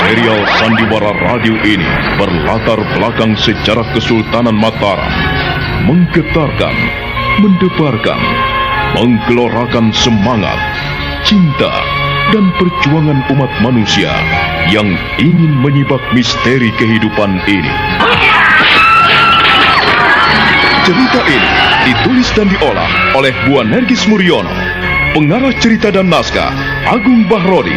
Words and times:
Serial 0.00 0.40
Sandiwara 0.56 1.12
Radio 1.20 1.60
ini 1.60 1.84
berlatar 2.16 2.80
belakang 2.96 3.36
sejarah 3.36 3.84
Kesultanan 3.92 4.56
Mataram, 4.56 5.12
menggetarkan, 5.84 6.76
mendebarkan, 7.44 8.20
menggelorakan 8.96 9.92
semangat, 9.92 10.56
cinta, 11.28 11.93
dan 12.32 12.54
perjuangan 12.56 13.20
umat 13.36 13.52
manusia 13.60 14.12
yang 14.70 14.96
ingin 15.20 15.52
menyibak 15.60 16.00
misteri 16.16 16.72
kehidupan 16.80 17.42
ini. 17.44 17.74
Cerita 20.84 21.20
ini 21.24 21.52
ditulis 21.88 22.28
dan 22.36 22.48
diolah 22.48 23.16
oleh 23.16 23.32
Bu 23.48 23.60
Nergis 23.64 24.04
Muriono, 24.08 24.52
pengarah 25.16 25.52
cerita 25.60 25.88
dan 25.92 26.08
naskah 26.12 26.52
Agung 26.88 27.28
Bahrodi, 27.28 27.76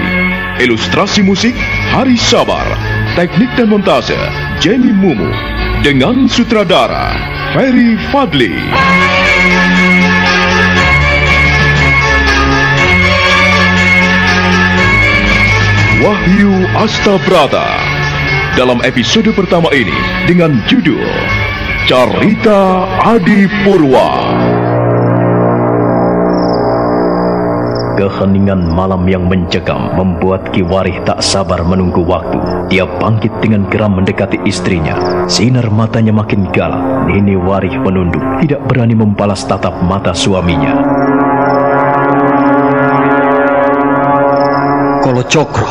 ilustrasi 0.59 1.23
musik 1.23 1.55
Hari 1.95 2.19
Sabar, 2.19 2.67
teknik 3.15 3.51
dan 3.55 3.71
montase 3.71 4.19
Jenny 4.59 4.91
Mumu, 4.91 5.31
dengan 5.83 6.27
sutradara 6.27 7.15
Ferry 7.55 7.95
Fadli. 8.11 8.55
Wahyu 15.97 16.53
Astabrata 16.77 17.65
dalam 18.53 18.77
episode 18.85 19.33
pertama 19.33 19.65
ini 19.73 19.97
dengan 20.29 20.61
judul 20.69 21.01
Carita 21.89 22.85
Adi 23.01 23.49
Purwa. 23.65 24.09
Keheningan 27.97 28.77
malam 28.77 29.09
yang 29.09 29.25
mencekam 29.25 29.97
membuat 29.97 30.53
Ki 30.53 30.61
Warih 30.61 31.01
tak 31.01 31.17
sabar 31.25 31.65
menunggu 31.65 32.05
waktu. 32.05 32.69
Dia 32.69 32.85
bangkit 32.85 33.33
dengan 33.41 33.65
geram 33.65 33.97
mendekati 33.97 34.37
istrinya. 34.45 35.25
Sinar 35.25 35.73
matanya 35.73 36.13
makin 36.13 36.45
galak. 36.53 37.09
Nini 37.09 37.33
Warih 37.33 37.73
menunduk, 37.81 38.21
tidak 38.45 38.61
berani 38.69 38.93
membalas 38.93 39.49
tatap 39.49 39.81
mata 39.81 40.13
suaminya. 40.13 40.77
Cokro, 45.27 45.67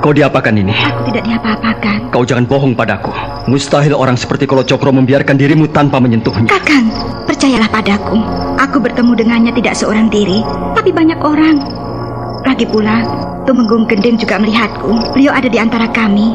kau 0.00 0.16
diapakan 0.16 0.56
ini? 0.56 0.72
Aku 0.72 1.04
tidak 1.12 1.28
diapa-apakan. 1.28 2.08
Kau 2.08 2.24
jangan 2.24 2.48
bohong 2.48 2.72
padaku. 2.72 3.12
Mustahil 3.44 3.92
orang 3.92 4.16
seperti 4.16 4.48
Kolo 4.48 4.64
Cokro 4.64 4.88
membiarkan 4.96 5.36
dirimu 5.36 5.68
tanpa 5.68 6.00
menyentuhnya. 6.00 6.48
Kakang, 6.48 6.88
percayalah 7.28 7.68
padaku. 7.68 8.16
Aku 8.56 8.80
bertemu 8.80 9.12
dengannya 9.12 9.52
tidak 9.60 9.76
seorang 9.76 10.08
diri, 10.08 10.40
tapi 10.72 10.88
banyak 10.88 11.20
orang. 11.20 11.60
Lagi 12.48 12.64
pula, 12.64 13.04
Tumenggung 13.44 13.84
Gending 13.84 14.16
juga 14.16 14.40
melihatku. 14.40 15.12
Beliau 15.12 15.36
ada 15.36 15.52
di 15.52 15.60
antara 15.60 15.92
kami. 15.92 16.32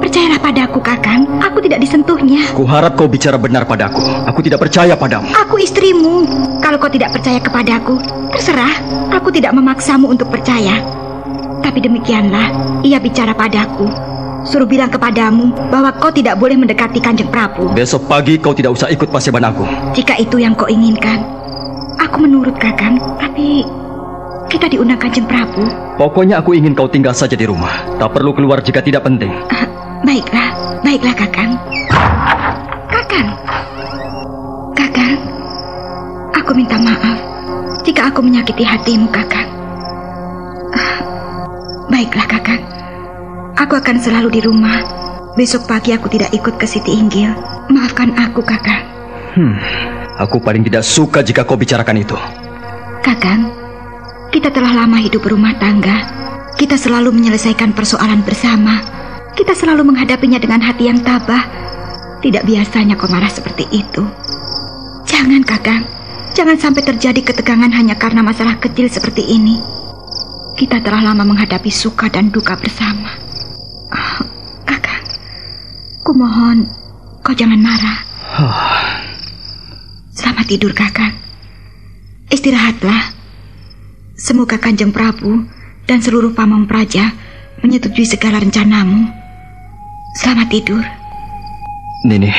Percayalah 0.00 0.40
padaku, 0.40 0.80
Kakang. 0.80 1.28
Aku 1.44 1.60
tidak 1.60 1.84
disentuhnya. 1.84 2.48
Kuharap 2.56 2.96
kau 2.96 3.12
bicara 3.12 3.36
benar 3.36 3.68
padaku. 3.68 4.00
Aku 4.24 4.40
tidak 4.40 4.64
percaya 4.64 4.96
padamu. 4.96 5.28
Aku 5.36 5.60
istrimu. 5.60 6.24
Kalau 6.64 6.80
kau 6.80 6.88
tidak 6.88 7.12
percaya 7.12 7.36
kepadaku, 7.44 8.00
terserah. 8.32 8.72
Aku 9.12 9.28
tidak 9.28 9.52
memaksamu 9.52 10.08
untuk 10.08 10.32
percaya. 10.32 11.03
Tapi 11.64 11.80
demikianlah, 11.80 12.46
ia 12.84 13.00
bicara 13.00 13.32
padaku. 13.32 13.88
Suruh 14.44 14.68
bilang 14.68 14.92
kepadamu 14.92 15.72
bahwa 15.72 15.88
kau 15.96 16.12
tidak 16.12 16.36
boleh 16.36 16.60
mendekati 16.60 17.00
Kanjeng 17.00 17.32
Prabu. 17.32 17.72
Besok 17.72 18.04
pagi 18.04 18.36
kau 18.36 18.52
tidak 18.52 18.76
usah 18.76 18.92
ikut 18.92 19.08
paseban 19.08 19.40
aku. 19.48 19.64
Jika 19.96 20.20
itu 20.20 20.36
yang 20.36 20.52
kau 20.52 20.68
inginkan, 20.68 21.24
aku 21.96 22.20
menurut 22.20 22.52
Kakang. 22.60 23.00
Tapi 23.16 23.64
kita 24.52 24.68
diundang 24.68 25.00
Kanjeng 25.00 25.24
Prabu. 25.24 25.64
Pokoknya 25.96 26.44
aku 26.44 26.52
ingin 26.52 26.76
kau 26.76 26.84
tinggal 26.84 27.16
saja 27.16 27.32
di 27.32 27.48
rumah. 27.48 27.72
Tak 27.96 28.12
perlu 28.12 28.36
keluar 28.36 28.60
jika 28.60 28.84
tidak 28.84 29.08
penting. 29.08 29.32
Ah, 29.48 29.64
baiklah, 30.04 30.52
baiklah 30.84 31.16
Kakang. 31.16 31.56
Kakang. 32.92 33.28
Kakang. 34.76 35.16
Aku 36.36 36.52
minta 36.52 36.76
maaf 36.76 37.16
jika 37.84 38.12
aku 38.12 38.20
menyakiti 38.20 38.64
hatimu, 38.64 39.08
Kakang. 39.08 39.53
Ah, 41.94 42.02
baiklah, 42.02 42.26
Kakang. 42.26 42.62
Aku 43.54 43.78
akan 43.78 44.02
selalu 44.02 44.26
di 44.34 44.40
rumah. 44.42 44.82
Besok 45.38 45.70
pagi 45.70 45.94
aku 45.94 46.10
tidak 46.10 46.34
ikut 46.34 46.58
ke 46.58 46.66
Siti 46.66 46.90
Inggil. 46.90 47.30
Maafkan 47.70 48.10
aku, 48.18 48.42
Kakang. 48.42 48.82
Hmm, 49.38 49.54
aku 50.18 50.42
paling 50.42 50.66
tidak 50.66 50.82
suka 50.82 51.22
jika 51.22 51.46
kau 51.46 51.54
bicarakan 51.54 52.02
itu. 52.02 52.18
Kakang, 52.98 53.46
kita 54.34 54.50
telah 54.50 54.74
lama 54.74 54.98
hidup 54.98 55.22
berumah 55.22 55.54
tangga. 55.62 56.02
Kita 56.58 56.74
selalu 56.74 57.14
menyelesaikan 57.14 57.70
persoalan 57.70 58.26
bersama. 58.26 58.82
Kita 59.38 59.54
selalu 59.54 59.86
menghadapinya 59.86 60.42
dengan 60.42 60.66
hati 60.66 60.90
yang 60.90 60.98
tabah. 60.98 61.46
Tidak 62.26 62.42
biasanya 62.42 62.98
kau 62.98 63.06
marah 63.06 63.30
seperti 63.30 63.70
itu. 63.70 64.02
Jangan, 65.06 65.46
Kakang. 65.46 65.86
Jangan 66.34 66.58
sampai 66.58 66.82
terjadi 66.82 67.22
ketegangan 67.22 67.70
hanya 67.70 67.94
karena 67.94 68.26
masalah 68.26 68.58
kecil 68.58 68.90
seperti 68.90 69.22
ini. 69.30 69.83
Kita 70.54 70.78
telah 70.78 71.02
lama 71.02 71.26
menghadapi 71.26 71.66
suka 71.66 72.06
dan 72.06 72.30
duka 72.30 72.54
bersama. 72.54 73.10
Oh, 73.90 74.22
kakak, 74.62 75.02
kumohon 76.06 76.70
kau 77.26 77.34
jangan 77.34 77.58
marah. 77.58 77.98
Selamat 80.14 80.46
tidur, 80.46 80.70
kakak. 80.70 81.10
Istirahatlah. 82.30 83.10
Semoga 84.14 84.54
Kanjeng 84.62 84.94
Prabu 84.94 85.42
dan 85.90 85.98
seluruh 85.98 86.30
pamong 86.30 86.70
praja 86.70 87.10
menyetujui 87.58 88.06
segala 88.06 88.38
rencanamu. 88.38 89.10
Selamat 90.22 90.54
tidur. 90.54 90.86
Nini, 92.06 92.30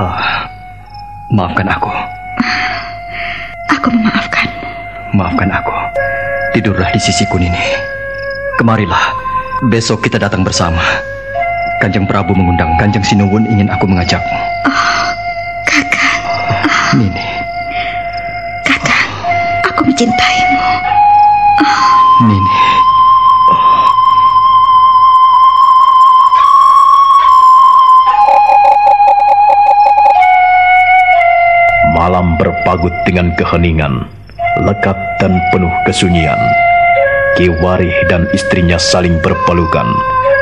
ah, 0.00 0.48
maafkan 1.36 1.68
aku. 1.68 1.92
Aku 3.76 3.92
memaafkanmu. 3.92 4.64
Maafkan 5.20 5.52
aku. 5.52 5.83
Tidurlah 6.54 6.86
di 6.94 7.02
sisiku, 7.02 7.34
Nini. 7.34 7.58
Kemarilah. 8.62 9.10
Besok 9.74 10.06
kita 10.06 10.22
datang 10.22 10.46
bersama. 10.46 10.78
Kanjeng 11.82 12.06
Prabu 12.06 12.30
mengundang 12.30 12.78
Kanjeng 12.78 13.02
Sinuwun 13.02 13.42
ingin 13.50 13.66
aku 13.66 13.90
mengajakmu. 13.90 14.38
Oh, 14.70 15.06
kakak. 15.66 16.22
Nini, 16.94 17.26
Kakak, 18.62 19.04
aku 19.66 19.82
mencintaimu. 19.82 20.62
Nini. 22.22 22.54
Malam 31.98 32.38
berpagut 32.38 32.94
dengan 33.02 33.34
keheningan, 33.34 34.06
lekat 34.62 34.94
dan 35.18 35.34
penuh 35.50 35.72
kesunyian. 35.82 36.38
Ki 37.34 37.50
Warih 37.50 37.94
dan 38.06 38.30
istrinya 38.30 38.78
saling 38.78 39.18
berpelukan, 39.18 39.90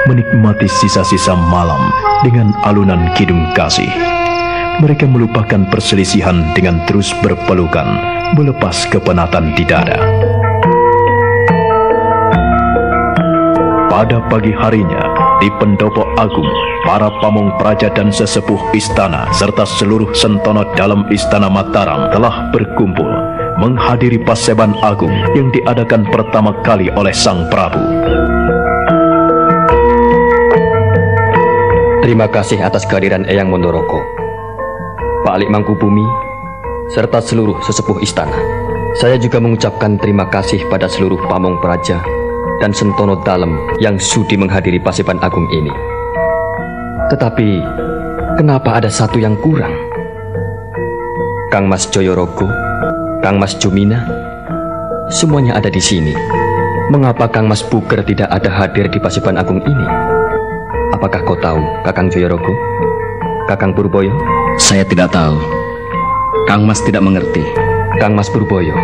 menikmati 0.05 0.69
sisa-sisa 0.69 1.33
malam 1.33 1.89
dengan 2.21 2.53
alunan 2.69 3.09
kidung 3.17 3.49
kasih. 3.57 3.89
Mereka 4.85 5.09
melupakan 5.09 5.65
perselisihan 5.73 6.53
dengan 6.53 6.85
terus 6.85 7.17
berpelukan, 7.25 7.87
melepas 8.37 8.85
kepenatan 8.93 9.57
di 9.57 9.65
dada. 9.65 9.97
Pada 13.89 14.25
pagi 14.29 14.53
harinya, 14.53 15.05
di 15.41 15.49
pendopo 15.61 16.05
agung, 16.17 16.49
para 16.85 17.09
pamong 17.21 17.57
praja 17.57 17.89
dan 17.93 18.09
sesepuh 18.13 18.73
istana 18.77 19.29
serta 19.33 19.65
seluruh 19.65 20.13
sentono 20.17 20.67
dalam 20.77 21.09
istana 21.13 21.47
Mataram 21.53 22.09
telah 22.11 22.51
berkumpul 22.51 23.32
menghadiri 23.61 24.21
paseban 24.23 24.73
agung 24.81 25.13
yang 25.37 25.49
diadakan 25.53 26.07
pertama 26.09 26.57
kali 26.65 26.89
oleh 26.95 27.13
Sang 27.13 27.49
Prabu. 27.51 27.81
Terima 32.03 32.27
kasih 32.27 32.59
atas 32.61 32.85
kehadiran 32.85 33.25
Eyang 33.31 33.49
Mondoroko, 33.49 34.03
Pak 35.23 35.39
Alik 35.39 35.49
Mangkubumi, 35.49 36.05
serta 36.93 37.23
seluruh 37.23 37.57
sesepuh 37.63 38.03
istana. 38.03 38.37
Saya 38.99 39.17
juga 39.17 39.41
mengucapkan 39.41 39.97
terima 39.97 40.29
kasih 40.29 40.61
pada 40.69 40.85
seluruh 40.91 41.17
pamong 41.31 41.57
praja 41.65 42.03
dan 42.61 42.77
sentono 42.77 43.17
dalam 43.25 43.57
yang 43.81 43.97
sudi 43.97 44.37
menghadiri 44.37 44.77
paseban 44.83 45.17
agung 45.25 45.49
ini. 45.49 45.73
Tetapi, 47.09 47.49
kenapa 48.37 48.83
ada 48.83 48.93
satu 48.93 49.17
yang 49.17 49.39
kurang? 49.41 49.73
Kang 51.49 51.69
Mas 51.69 51.89
Joyorogo, 51.89 52.49
Kang 53.23 53.39
Mas 53.39 53.55
Jumina, 53.55 54.03
semuanya 55.07 55.55
ada 55.55 55.71
di 55.71 55.79
sini. 55.79 56.11
Mengapa 56.91 57.31
Kang 57.31 57.47
Mas 57.47 57.63
Puger 57.63 58.03
tidak 58.03 58.27
ada 58.27 58.51
hadir 58.51 58.91
di 58.91 58.99
Paseban 58.99 59.39
Agung 59.39 59.63
ini? 59.63 59.87
Apakah 60.91 61.23
kau 61.23 61.39
tahu, 61.39 61.63
Kakang 61.87 62.11
Joyorogo? 62.11 62.51
Kakang 63.47 63.79
Purboyo? 63.79 64.11
Saya 64.59 64.83
tidak 64.83 65.15
tahu. 65.15 65.39
Kang 66.51 66.67
Mas 66.67 66.83
tidak 66.83 67.07
mengerti. 67.07 67.47
Kang 68.03 68.19
Mas 68.19 68.27
Purboyo, 68.27 68.75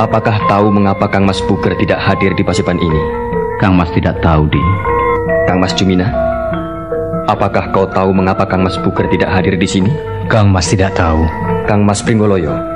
apakah 0.00 0.40
tahu 0.48 0.72
mengapa 0.72 1.04
Kang 1.12 1.28
Mas 1.28 1.44
Puger 1.44 1.76
tidak 1.76 2.00
hadir 2.00 2.32
di 2.32 2.40
Paseban 2.40 2.80
ini? 2.80 3.00
Kang 3.60 3.76
Mas 3.76 3.92
tidak 3.92 4.24
tahu, 4.24 4.48
Di. 4.48 4.62
Kang 5.44 5.60
Mas 5.60 5.76
Jumina, 5.76 6.08
apakah 7.28 7.68
kau 7.76 7.84
tahu 7.92 8.08
mengapa 8.16 8.48
Kang 8.48 8.64
Mas 8.64 8.80
Puger 8.80 9.04
tidak 9.12 9.28
hadir 9.28 9.52
di 9.60 9.68
sini? 9.68 9.92
Kang 10.32 10.48
Mas 10.48 10.72
tidak 10.72 10.96
tahu. 10.96 11.28
Kang 11.68 11.84
Mas 11.84 12.00
Pringgoloyo 12.00 12.75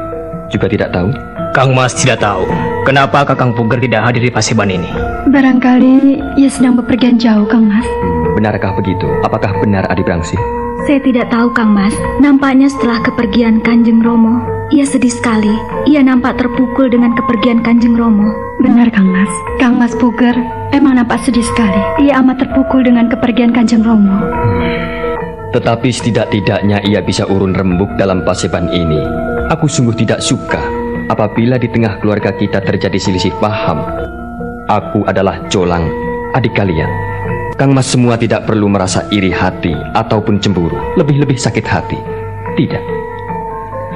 juga 0.51 0.67
tidak 0.67 0.91
tahu? 0.91 1.15
Kang 1.51 1.75
Mas 1.75 1.95
tidak 1.99 2.23
tahu 2.23 2.47
kenapa 2.87 3.27
Kakang 3.27 3.55
Puger 3.55 3.79
tidak 3.83 4.07
hadir 4.07 4.23
di 4.27 4.31
Paseban 4.31 4.71
ini. 4.71 4.91
Barangkali 5.31 6.19
ia 6.39 6.51
sedang 6.51 6.79
bepergian 6.79 7.19
jauh, 7.19 7.47
Kang 7.47 7.67
Mas. 7.67 7.87
Benarkah 8.35 8.75
begitu? 8.79 9.07
Apakah 9.27 9.55
benar 9.63 9.87
Adi 9.91 10.03
Brangsi? 10.03 10.39
Saya 10.89 10.97
tidak 11.05 11.29
tahu, 11.29 11.53
Kang 11.53 11.77
Mas. 11.77 11.93
Nampaknya 12.25 12.67
setelah 12.73 13.05
kepergian 13.05 13.61
Kanjeng 13.61 14.01
Romo, 14.01 14.41
ia 14.73 14.89
sedih 14.89 15.13
sekali. 15.13 15.53
Ia 15.85 16.01
nampak 16.01 16.41
terpukul 16.41 16.89
dengan 16.89 17.13
kepergian 17.13 17.61
Kanjeng 17.61 18.01
Romo. 18.01 18.33
Benar, 18.65 18.89
Kang 18.89 19.13
Mas. 19.13 19.29
Kang 19.61 19.77
Mas 19.77 19.93
Puger 19.93 20.33
emang 20.73 20.97
nampak 20.97 21.21
sedih 21.21 21.45
sekali. 21.45 22.09
Ia 22.09 22.25
amat 22.25 22.43
terpukul 22.43 22.81
dengan 22.81 23.13
kepergian 23.13 23.53
Kanjeng 23.53 23.85
Romo. 23.85 24.25
Tetapi 25.51 25.91
setidak-tidaknya 25.91 26.79
ia 26.87 27.03
bisa 27.03 27.27
urun 27.27 27.51
rembuk 27.51 27.91
dalam 27.99 28.23
paseban 28.23 28.71
ini. 28.71 29.03
Aku 29.51 29.67
sungguh 29.67 29.99
tidak 29.99 30.23
suka 30.23 30.63
apabila 31.11 31.59
di 31.59 31.67
tengah 31.67 31.99
keluarga 31.99 32.31
kita 32.31 32.63
terjadi 32.63 32.95
selisih 32.95 33.35
paham. 33.43 33.83
Aku 34.71 35.03
adalah 35.11 35.43
Jolang, 35.51 35.91
adik 36.39 36.55
kalian. 36.55 36.87
Kang 37.59 37.75
Mas 37.75 37.91
semua 37.91 38.15
tidak 38.15 38.47
perlu 38.47 38.71
merasa 38.71 39.03
iri 39.11 39.35
hati 39.35 39.75
ataupun 39.99 40.39
cemburu, 40.39 40.79
lebih-lebih 40.95 41.35
sakit 41.35 41.67
hati. 41.67 41.99
Tidak. 42.55 42.85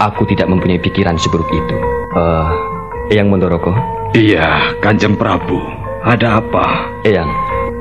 Aku 0.03 0.27
tidak 0.27 0.51
mempunyai 0.51 0.83
pikiran 0.83 1.15
seburuk 1.15 1.47
itu. 1.55 1.77
Eh, 1.79 2.19
uh, 2.19 2.51
Eyang 3.15 3.31
Mondoroko? 3.31 3.71
Iya, 4.13 4.75
Kanjeng 4.83 5.15
Prabu. 5.15 5.63
Ada 6.03 6.43
apa? 6.43 6.91
Eyang, 7.07 7.31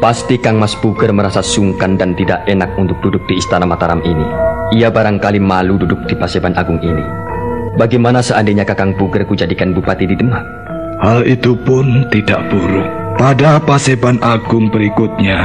pasti 0.03 0.35
Kang 0.35 0.59
Mas 0.59 0.75
Puger 0.75 1.15
merasa 1.15 1.39
sungkan 1.39 1.95
dan 1.95 2.11
tidak 2.11 2.43
enak 2.43 2.75
untuk 2.75 2.99
duduk 2.99 3.23
di 3.23 3.39
Istana 3.39 3.63
Mataram 3.63 4.03
ini. 4.03 4.27
Ia 4.75 4.91
barangkali 4.91 5.39
malu 5.39 5.79
duduk 5.79 6.03
di 6.11 6.19
Paseban 6.19 6.51
Agung 6.59 6.83
ini. 6.83 6.99
Bagaimana 7.79 8.19
seandainya 8.19 8.67
Kakang 8.67 8.99
Puger 8.99 9.23
kujadikan 9.23 9.71
bupati 9.71 10.03
di 10.03 10.19
Demak? 10.19 10.43
Hal 10.99 11.23
itu 11.23 11.55
pun 11.55 12.03
tidak 12.11 12.43
buruk. 12.51 12.83
Pada 13.15 13.63
Paseban 13.63 14.19
Agung 14.19 14.67
berikutnya, 14.67 15.39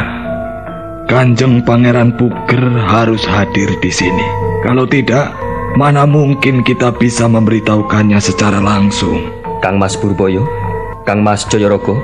Kanjeng 1.07 1.63
Pangeran 1.63 2.19
Puger 2.19 2.83
harus 2.83 3.23
hadir 3.31 3.71
di 3.79 3.95
sini. 3.95 4.27
Kalau 4.67 4.91
tidak, 4.91 5.39
mana 5.79 6.03
mungkin 6.03 6.67
kita 6.67 6.91
bisa 6.99 7.31
memberitahukannya 7.31 8.19
secara 8.19 8.59
langsung. 8.59 9.23
Kang 9.63 9.79
Mas 9.79 9.95
Purboyo, 9.95 10.43
Kang 11.07 11.23
Mas 11.23 11.47
Joyoroko, 11.47 11.95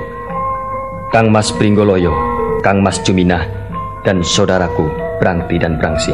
Kang 1.11 1.31
Mas 1.31 1.51
Pringgoloyo, 1.51 2.34
Kang 2.65 2.81
Mas 2.81 2.97
Juminah, 3.05 3.45
dan 4.09 4.25
saudaraku 4.25 4.89
Brangti 5.21 5.61
dan 5.61 5.77
Brangsi. 5.77 6.09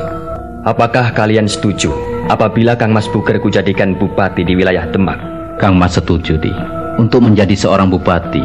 Apakah 0.68 1.16
kalian 1.16 1.48
setuju 1.48 1.96
apabila 2.28 2.76
Kang 2.76 2.92
Mas 2.92 3.08
Puger 3.08 3.40
kujadikan 3.40 3.96
bupati 3.96 4.44
di 4.44 4.60
wilayah 4.60 4.84
Demak? 4.92 5.16
Kang 5.64 5.80
Mas 5.80 5.96
setuju, 5.96 6.36
Di. 6.36 6.52
Untuk 7.00 7.24
menjadi 7.24 7.56
seorang 7.56 7.88
bupati, 7.88 8.44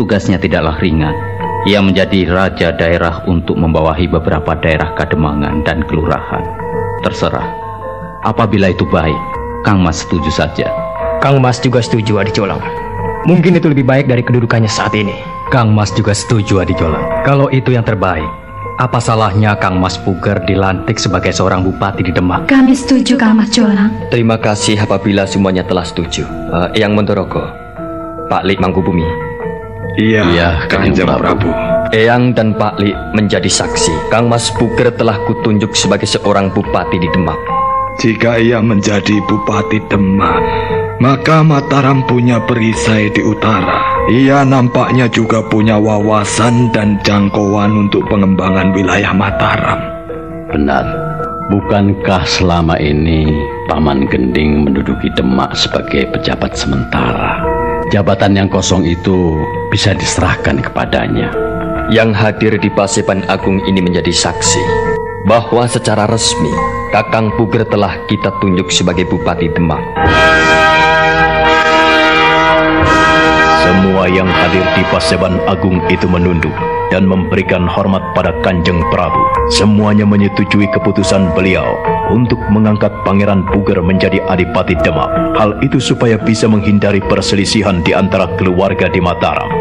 tugasnya 0.00 0.40
tidaklah 0.40 0.80
ringan. 0.80 1.12
Ia 1.68 1.84
menjadi 1.84 2.24
raja 2.24 2.72
daerah 2.72 3.20
untuk 3.28 3.60
membawahi 3.60 4.08
beberapa 4.08 4.56
daerah 4.56 4.96
kademangan 4.96 5.60
dan 5.60 5.84
kelurahan. 5.84 6.40
Terserah. 7.04 7.52
Apabila 8.24 8.72
itu 8.72 8.88
baik, 8.88 9.20
Kang 9.60 9.84
Mas 9.84 10.08
setuju 10.08 10.32
saja. 10.32 10.72
Kang 11.20 11.36
Mas 11.44 11.60
juga 11.60 11.84
setuju, 11.84 12.16
Adi 12.16 12.32
Jolang. 12.32 12.64
Mungkin 13.28 13.60
itu 13.60 13.68
lebih 13.68 13.84
baik 13.84 14.08
dari 14.08 14.24
kedudukannya 14.24 14.72
saat 14.72 14.96
ini. 14.96 15.39
Kang 15.50 15.74
Mas 15.74 15.90
juga 15.90 16.14
setuju, 16.14 16.62
Adi 16.62 16.78
Jolang. 16.78 17.26
Kalau 17.26 17.50
itu 17.50 17.74
yang 17.74 17.82
terbaik, 17.82 18.22
apa 18.78 19.02
salahnya 19.02 19.58
Kang 19.58 19.82
Mas 19.82 19.98
Puger 19.98 20.38
dilantik 20.46 20.94
sebagai 20.94 21.34
seorang 21.34 21.66
bupati 21.66 22.06
di 22.06 22.14
Demak? 22.14 22.46
Kami 22.46 22.70
setuju, 22.70 23.18
Kang 23.18 23.34
Mas 23.34 23.50
Jolang. 23.50 23.90
Terima 24.14 24.38
kasih 24.38 24.78
apabila 24.78 25.26
semuanya 25.26 25.66
telah 25.66 25.82
setuju. 25.82 26.22
Uh, 26.54 26.70
Eyang 26.78 26.94
Montoroko, 26.94 27.42
Pak 28.30 28.46
Lik 28.46 28.62
Mangkubumi. 28.62 29.02
Iya, 29.98 30.22
iya 30.30 30.48
Kanjeng 30.70 31.10
Prabu. 31.10 31.50
Eyang 31.90 32.30
dan 32.30 32.54
Pak 32.54 32.78
Lik 32.78 32.94
menjadi 33.18 33.50
saksi. 33.50 34.06
Kang 34.06 34.30
Mas 34.30 34.54
Puger 34.54 34.94
telah 34.94 35.18
kutunjuk 35.26 35.74
sebagai 35.74 36.06
seorang 36.06 36.54
bupati 36.54 36.94
di 36.94 37.10
Demak. 37.10 37.42
Jika 37.98 38.38
ia 38.38 38.62
menjadi 38.62 39.18
bupati 39.26 39.82
Demak, 39.90 40.38
maka 41.02 41.42
Mataram 41.42 42.06
punya 42.06 42.38
perisai 42.46 43.10
di 43.10 43.26
utara. 43.26 43.89
Ia 44.08 44.48
nampaknya 44.48 45.12
juga 45.12 45.44
punya 45.44 45.76
wawasan 45.76 46.72
dan 46.72 46.96
jangkauan 47.04 47.76
untuk 47.76 48.08
pengembangan 48.08 48.72
wilayah 48.72 49.12
Mataram. 49.12 49.80
Benar. 50.48 50.88
Bukankah 51.50 52.22
selama 52.30 52.78
ini 52.78 53.26
Paman 53.66 54.06
Gending 54.06 54.64
menduduki 54.64 55.10
Demak 55.18 55.52
sebagai 55.52 56.06
pejabat 56.14 56.54
sementara? 56.54 57.42
Jabatan 57.90 58.38
yang 58.38 58.48
kosong 58.48 58.86
itu 58.86 59.34
bisa 59.68 59.90
diserahkan 59.92 60.62
kepadanya. 60.62 61.34
Yang 61.90 62.10
hadir 62.14 62.52
di 62.54 62.70
Paseban 62.70 63.26
Agung 63.26 63.58
ini 63.66 63.82
menjadi 63.82 64.14
saksi 64.14 64.62
bahwa 65.26 65.66
secara 65.66 66.06
resmi 66.06 66.54
Kakang 66.94 67.34
Puger 67.34 67.66
telah 67.66 67.98
kita 68.06 68.30
tunjuk 68.38 68.70
sebagai 68.70 69.10
Bupati 69.10 69.50
Demak. 69.50 69.82
Semua 73.60 74.08
yang 74.08 74.24
hadir 74.24 74.64
di 74.72 74.82
Paseban 74.88 75.36
Agung 75.44 75.84
itu 75.92 76.08
menunduk 76.08 76.52
dan 76.88 77.04
memberikan 77.04 77.68
hormat 77.68 78.00
pada 78.16 78.32
Kanjeng 78.40 78.80
Prabu. 78.88 79.20
Semuanya 79.52 80.08
menyetujui 80.08 80.64
keputusan 80.72 81.36
beliau 81.36 81.76
untuk 82.08 82.40
mengangkat 82.48 82.90
Pangeran 83.04 83.44
Puger 83.52 83.84
menjadi 83.84 84.24
Adipati 84.26 84.74
Demak. 84.80 85.36
Hal 85.36 85.60
itu 85.60 85.76
supaya 85.76 86.16
bisa 86.16 86.48
menghindari 86.48 87.04
perselisihan 87.04 87.84
di 87.84 87.92
antara 87.92 88.32
keluarga 88.40 88.88
di 88.88 88.98
Mataram. 88.98 89.52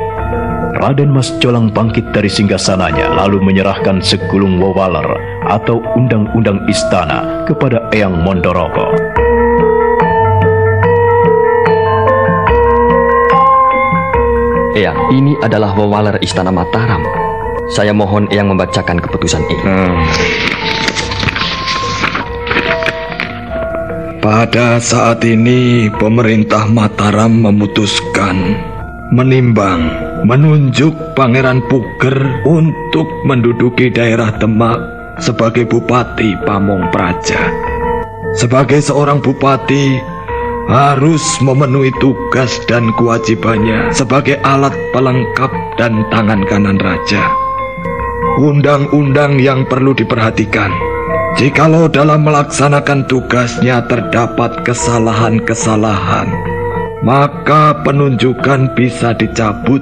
Raden 0.80 1.12
Mas 1.12 1.36
Jolang 1.44 1.68
bangkit 1.68 2.16
dari 2.16 2.32
singgasananya 2.32 3.12
lalu 3.12 3.44
menyerahkan 3.44 4.00
segulung 4.00 4.64
wawaler 4.64 5.12
atau 5.44 5.84
undang-undang 6.00 6.64
istana 6.72 7.44
kepada 7.44 7.84
Eyang 7.92 8.24
Mondoroko. 8.24 8.96
Eyang, 14.78 15.10
ini 15.10 15.34
adalah 15.42 15.74
wawaler 15.74 16.22
Istana 16.22 16.54
Mataram. 16.54 17.02
Saya 17.74 17.90
mohon 17.90 18.30
Eyang 18.30 18.54
membacakan 18.54 19.02
keputusan 19.02 19.42
ini. 19.50 19.64
Hmm. 19.66 19.98
Pada 24.22 24.78
saat 24.78 25.26
ini, 25.26 25.90
pemerintah 25.98 26.70
Mataram 26.70 27.34
memutuskan 27.50 28.62
menimbang, 29.10 29.90
menunjuk 30.30 30.94
Pangeran 31.18 31.66
Puger 31.66 32.46
untuk 32.46 33.10
menduduki 33.26 33.90
daerah 33.90 34.30
Demak 34.38 34.78
sebagai 35.18 35.66
Bupati 35.66 36.38
Pamong 36.46 36.94
Praja. 36.94 37.42
Sebagai 38.38 38.78
seorang 38.78 39.18
bupati, 39.26 39.98
harus 40.70 41.26
memenuhi 41.42 41.90
tugas 41.98 42.62
dan 42.70 42.94
kewajibannya 42.94 43.90
sebagai 43.90 44.38
alat 44.46 44.72
pelengkap 44.94 45.50
dan 45.82 46.06
tangan 46.14 46.46
kanan 46.46 46.78
raja. 46.78 47.26
Undang-undang 48.38 49.42
yang 49.42 49.66
perlu 49.66 49.98
diperhatikan. 49.98 50.70
Jikalau 51.42 51.90
dalam 51.90 52.26
melaksanakan 52.26 53.06
tugasnya 53.10 53.86
terdapat 53.86 54.62
kesalahan-kesalahan, 54.66 56.30
maka 57.02 57.74
penunjukan 57.86 58.74
bisa 58.78 59.14
dicabut 59.18 59.82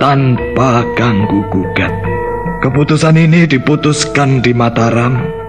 tanpa 0.00 0.84
ganggu 0.96 1.44
gugat. 1.52 1.92
Keputusan 2.60 3.16
ini 3.16 3.48
diputuskan 3.48 4.44
di 4.44 4.52
Mataram 4.52 5.39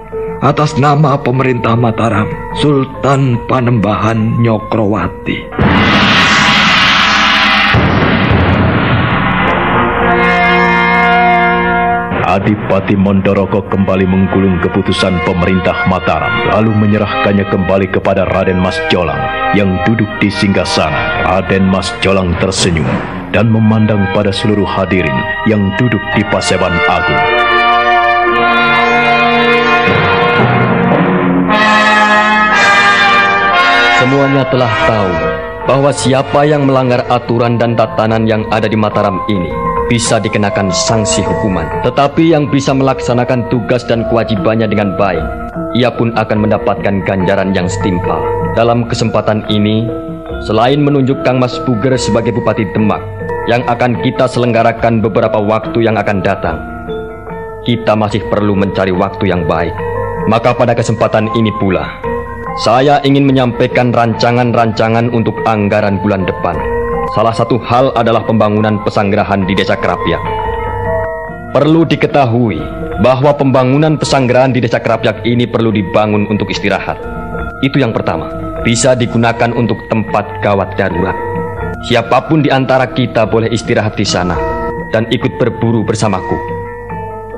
atas 0.41 0.73
nama 0.73 1.21
pemerintah 1.21 1.77
Mataram, 1.77 2.25
Sultan 2.57 3.37
Panembahan 3.45 4.41
Nyokrowati. 4.41 5.53
Adipati 12.31 12.95
Mondoroko 12.95 13.69
kembali 13.69 14.07
menggulung 14.07 14.57
keputusan 14.65 15.13
pemerintah 15.29 15.85
Mataram, 15.85 16.49
lalu 16.49 16.73
menyerahkannya 16.73 17.45
kembali 17.45 17.91
kepada 17.93 18.25
Raden 18.25 18.57
Mas 18.57 18.79
Jolang 18.89 19.19
yang 19.53 19.77
duduk 19.85 20.09
di 20.17 20.33
singgasana. 20.33 21.27
Raden 21.27 21.69
Mas 21.69 21.93
Jolang 22.01 22.33
tersenyum 22.41 22.87
dan 23.29 23.51
memandang 23.51 24.09
pada 24.15 24.33
seluruh 24.33 24.65
hadirin 24.65 25.21
yang 25.45 25.69
duduk 25.77 26.01
di 26.15 26.23
Paseban 26.31 26.73
Agung. 26.87 27.30
Semuanya 34.01 34.41
telah 34.49 34.73
tahu 34.89 35.13
bahwa 35.69 35.93
siapa 35.93 36.41
yang 36.41 36.65
melanggar 36.65 37.05
aturan 37.13 37.61
dan 37.61 37.77
tatanan 37.77 38.25
yang 38.25 38.49
ada 38.49 38.65
di 38.65 38.73
Mataram 38.73 39.21
ini 39.29 39.53
bisa 39.93 40.17
dikenakan 40.17 40.73
sanksi 40.73 41.21
hukuman. 41.21 41.69
Tetapi 41.85 42.33
yang 42.33 42.49
bisa 42.49 42.73
melaksanakan 42.73 43.45
tugas 43.53 43.85
dan 43.85 44.01
kewajibannya 44.09 44.65
dengan 44.65 44.97
baik, 44.97 45.21
ia 45.77 45.93
pun 45.93 46.17
akan 46.17 46.33
mendapatkan 46.33 47.05
ganjaran 47.05 47.53
yang 47.53 47.69
setimpal. 47.69 48.25
Dalam 48.57 48.89
kesempatan 48.89 49.45
ini, 49.53 49.85
selain 50.49 50.81
menunjuk 50.81 51.21
Kang 51.21 51.37
Mas 51.37 51.61
Puger 51.69 51.93
sebagai 51.93 52.33
Bupati 52.33 52.65
Demak, 52.73 53.05
yang 53.45 53.61
akan 53.69 54.01
kita 54.01 54.25
selenggarakan 54.25 55.05
beberapa 55.05 55.37
waktu 55.37 55.77
yang 55.85 56.01
akan 56.01 56.25
datang, 56.25 56.57
kita 57.69 57.93
masih 57.93 58.25
perlu 58.33 58.57
mencari 58.57 58.89
waktu 58.89 59.29
yang 59.29 59.45
baik. 59.45 59.77
Maka 60.25 60.57
pada 60.57 60.73
kesempatan 60.73 61.29
ini 61.37 61.53
pula, 61.61 62.01
saya 62.61 63.01
ingin 63.01 63.25
menyampaikan 63.25 63.89
rancangan-rancangan 63.89 65.09
untuk 65.09 65.33
anggaran 65.49 65.97
bulan 65.97 66.29
depan. 66.29 66.53
Salah 67.17 67.33
satu 67.33 67.57
hal 67.57 67.89
adalah 67.97 68.21
pembangunan 68.21 68.77
pesanggerahan 68.85 69.49
di 69.49 69.57
Desa 69.57 69.73
Kerapyak. 69.73 70.21
Perlu 71.57 71.89
diketahui 71.89 72.61
bahwa 73.01 73.33
pembangunan 73.33 73.97
pesanggerahan 73.97 74.53
di 74.53 74.61
Desa 74.61 74.77
Kerapyak 74.77 75.25
ini 75.25 75.49
perlu 75.49 75.73
dibangun 75.73 76.29
untuk 76.29 76.53
istirahat. 76.53 77.01
Itu 77.65 77.81
yang 77.81 77.97
pertama. 77.97 78.29
Bisa 78.61 78.93
digunakan 78.93 79.49
untuk 79.57 79.81
tempat 79.89 80.29
gawat 80.45 80.77
darurat. 80.77 81.17
Siapa 81.89 82.29
pun 82.29 82.45
di 82.45 82.53
antara 82.53 82.85
kita 82.93 83.25
boleh 83.25 83.49
istirahat 83.49 83.97
di 83.97 84.05
sana 84.05 84.37
dan 84.93 85.09
ikut 85.09 85.41
berburu 85.41 85.81
bersamaku. 85.81 86.37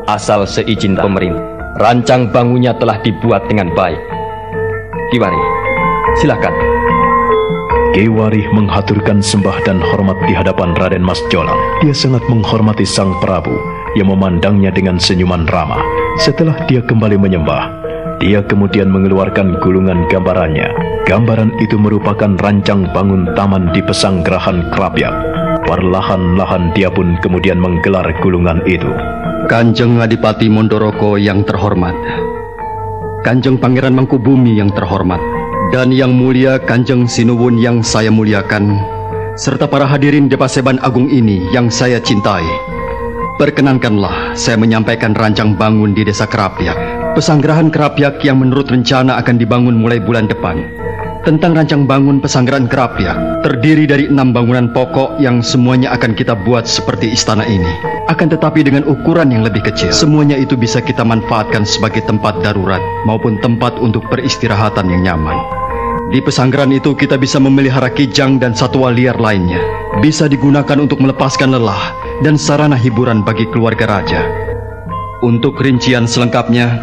Asal 0.03 0.44
seizin 0.44 1.00
pemerintah. 1.00 1.48
Rancang 1.80 2.27
bangunnya 2.27 2.75
telah 2.75 3.00
dibuat 3.00 3.48
dengan 3.48 3.72
baik. 3.72 4.12
Kiwari, 5.13 5.38
silakan. 6.17 6.50
Kiwari 7.93 8.50
menghaturkan 8.50 9.22
sembah 9.22 9.62
dan 9.62 9.77
hormat 9.77 10.17
di 10.25 10.34
hadapan 10.34 10.74
Raden 10.74 11.05
Mas 11.05 11.22
Jolang. 11.29 11.53
Dia 11.86 11.93
sangat 11.93 12.25
menghormati 12.25 12.82
Sang 12.82 13.13
Prabu 13.22 13.53
yang 13.93 14.10
memandangnya 14.10 14.74
dengan 14.74 14.98
senyuman 14.98 15.46
ramah. 15.46 15.86
Setelah 16.17 16.65
dia 16.65 16.82
kembali 16.82 17.22
menyembah, 17.22 17.70
dia 18.17 18.41
kemudian 18.41 18.89
mengeluarkan 18.89 19.62
gulungan 19.62 20.10
gambarannya. 20.10 20.74
Gambaran 21.05 21.62
itu 21.62 21.77
merupakan 21.77 22.34
rancang 22.41 22.89
bangun 22.89 23.38
taman 23.38 23.70
di 23.70 23.86
pesanggerahan 23.86 24.74
Krapyak. 24.74 25.13
Perlahan-lahan 25.70 26.74
dia 26.74 26.89
pun 26.89 27.22
kemudian 27.22 27.62
menggelar 27.62 28.10
gulungan 28.17 28.65
itu. 28.65 28.89
Kanjeng 29.46 30.01
Adipati 30.01 30.50
Mondoroko 30.50 31.22
yang 31.22 31.46
terhormat, 31.46 31.93
Kanjeng 33.24 33.56
Pangeran 33.56 33.96
Mangkubumi 33.96 34.60
yang 34.60 34.68
terhormat, 34.75 35.24
dan 35.72 35.96
yang 35.96 36.12
mulia 36.12 36.60
Kanjeng 36.60 37.08
Sinuwun 37.08 37.56
yang 37.56 37.80
saya 37.80 38.12
muliakan, 38.12 38.75
serta 39.39 39.63
para 39.63 39.88
hadirin 39.88 40.27
di 40.27 40.36
Paseban 40.36 40.75
Agung 40.84 41.08
ini 41.08 41.48
yang 41.56 41.72
saya 41.72 42.03
cintai. 42.03 42.44
Perkenankanlah 43.39 44.36
saya 44.36 44.60
menyampaikan 44.60 45.15
rancang 45.15 45.56
bangun 45.56 45.96
di 45.96 46.03
Desa 46.03 46.27
Kerapyak, 46.27 46.75
pesanggerahan 47.15 47.72
Kerapyak 47.72 48.20
yang 48.27 48.44
menurut 48.44 48.68
rencana 48.68 49.15
akan 49.24 49.39
dibangun 49.39 49.80
mulai 49.80 50.03
bulan 50.03 50.27
depan. 50.27 50.60
Tentang 51.24 51.56
rancang 51.56 51.88
bangun 51.88 52.20
pesanggrahan 52.20 52.68
Kerapyak, 52.68 53.39
terdiri 53.39 53.88
dari 53.88 54.12
enam 54.12 54.36
bangunan 54.36 54.68
pokok 54.75 55.15
yang 55.24 55.39
semuanya 55.39 55.96
akan 55.96 56.12
kita 56.12 56.36
buat 56.44 56.68
seperti 56.68 57.15
istana 57.15 57.48
ini. 57.48 57.72
Akan 58.12 58.28
tetapi 58.28 58.68
dengan 58.68 58.84
ukuran 58.84 59.32
yang 59.32 59.48
lebih 59.48 59.64
kecil, 59.64 59.96
semuanya 59.96 60.36
itu 60.36 60.60
bisa 60.60 60.84
kita 60.84 61.08
manfaatkan 61.08 61.64
sebagai 61.64 62.04
tempat 62.04 62.36
darurat 62.44 62.84
maupun 63.08 63.40
tempat 63.40 63.80
untuk 63.80 64.04
peristirahatan 64.12 64.92
yang 64.92 65.02
nyaman. 65.08 65.40
Di 66.12 66.20
pesanggrahan 66.20 66.76
itu 66.76 66.92
kita 67.00 67.16
bisa 67.16 67.40
memelihara 67.40 67.88
kijang 67.88 68.44
dan 68.44 68.52
satwa 68.52 68.92
liar 68.92 69.16
lainnya. 69.16 69.64
Bisa 70.04 70.28
digunakan 70.28 70.76
untuk 70.84 71.00
melepaskan 71.00 71.56
lelah 71.56 71.96
dan 72.28 72.36
sarana 72.36 72.76
hiburan 72.76 73.24
bagi 73.24 73.48
keluarga 73.56 73.88
raja. 73.88 74.22
Untuk 75.24 75.56
rincian 75.64 76.04
selengkapnya, 76.04 76.76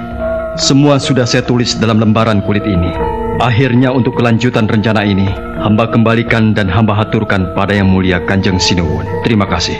semua 0.56 0.96
sudah 0.96 1.28
saya 1.28 1.44
tulis 1.44 1.76
dalam 1.76 2.00
lembaran 2.00 2.40
kulit 2.48 2.64
ini. 2.64 2.90
Akhirnya 3.38 3.92
untuk 3.92 4.16
kelanjutan 4.16 4.64
rencana 4.66 5.04
ini, 5.04 5.28
hamba 5.60 5.86
kembalikan 5.92 6.56
dan 6.56 6.72
hamba 6.72 6.96
haturkan 6.96 7.52
pada 7.52 7.76
yang 7.76 7.92
mulia 7.92 8.24
Kanjeng 8.24 8.56
Sinuwun. 8.56 9.04
Terima 9.20 9.44
kasih. 9.44 9.78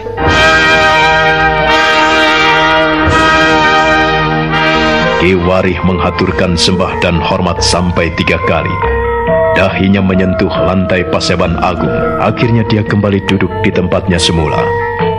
Warih 5.21 5.77
menghaturkan 5.85 6.57
sembah 6.57 7.05
dan 7.05 7.21
hormat 7.21 7.61
sampai 7.61 8.09
tiga 8.17 8.41
kali. 8.49 8.73
Dahinya 9.53 10.00
menyentuh 10.00 10.49
lantai 10.49 11.05
Paseban 11.12 11.61
Agung. 11.61 11.93
Akhirnya 12.25 12.65
dia 12.73 12.81
kembali 12.81 13.29
duduk 13.29 13.53
di 13.61 13.69
tempatnya 13.69 14.17
semula. 14.17 14.65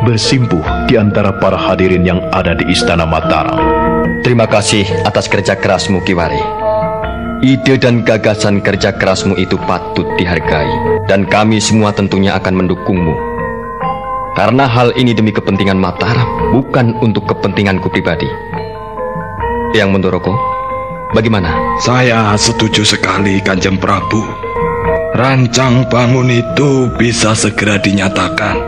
Bersimpuh 0.02 0.66
di 0.90 0.98
antara 0.98 1.30
para 1.38 1.54
hadirin 1.54 2.02
yang 2.02 2.18
ada 2.34 2.58
di 2.58 2.66
Istana 2.74 3.06
Mataram. 3.06 3.62
Terima 4.26 4.50
kasih 4.50 4.90
atas 5.06 5.30
kerja 5.30 5.54
kerasmu, 5.54 6.02
Kiwari. 6.02 6.42
Ide 7.46 7.78
dan 7.78 8.02
gagasan 8.02 8.58
kerja 8.66 8.98
kerasmu 8.98 9.38
itu 9.38 9.54
patut 9.70 10.10
dihargai, 10.18 11.06
dan 11.06 11.30
kami 11.30 11.62
semua 11.62 11.94
tentunya 11.94 12.34
akan 12.42 12.66
mendukungmu. 12.66 13.14
Karena 14.34 14.66
hal 14.66 14.98
ini 14.98 15.14
demi 15.14 15.30
kepentingan 15.30 15.78
Mataram, 15.78 16.26
bukan 16.50 16.98
untuk 17.06 17.30
kepentinganku 17.30 17.86
pribadi. 17.94 18.51
Yang 19.72 19.90
Mendoroko, 19.96 20.36
bagaimana? 21.16 21.80
Saya 21.80 22.36
setuju 22.36 22.84
sekali, 22.84 23.40
Kanjeng 23.40 23.80
Prabu. 23.80 24.20
Rancang 25.16 25.88
bangun 25.88 26.28
itu 26.28 26.92
bisa 27.00 27.32
segera 27.32 27.80
dinyatakan, 27.80 28.60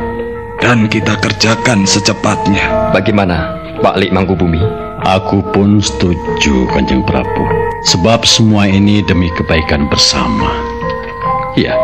dan 0.63 0.87
kita 0.87 1.19
kerjakan 1.19 1.83
secepatnya. 1.83 2.95
Bagaimana, 2.95 3.51
Pak 3.83 3.99
Lik 3.99 4.15
Mangkubumi? 4.15 4.63
Aku 5.03 5.43
pun 5.51 5.83
setuju, 5.83 6.71
Kanjeng 6.71 7.03
Prabu. 7.03 7.51
Sebab 7.83 8.23
semua 8.23 8.63
ini 8.71 9.03
demi 9.03 9.27
kebaikan 9.35 9.91
bersama. 9.91 10.55
Ya, 11.59 11.75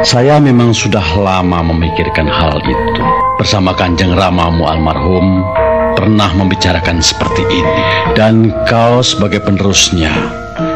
saya 0.00 0.40
memang 0.40 0.72
sudah 0.72 1.04
lama 1.20 1.60
memikirkan 1.60 2.24
hal 2.24 2.56
itu. 2.64 3.04
Bersama 3.36 3.76
Kanjeng 3.76 4.16
Ramamu 4.16 4.64
almarhum, 4.64 5.44
pernah 5.94 6.30
membicarakan 6.34 6.98
seperti 7.00 7.42
ini. 7.48 7.82
Dan 8.12 8.52
kau 8.68 9.00
sebagai 9.00 9.40
penerusnya, 9.44 10.12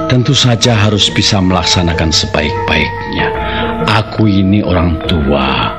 tentu 0.08 0.32
saja 0.32 0.76
harus 0.76 1.10
bisa 1.12 1.42
melaksanakan 1.42 2.10
sebaik-baiknya. 2.12 3.28
Aku 3.86 4.28
ini 4.28 4.64
orang 4.64 4.98
tua, 5.04 5.76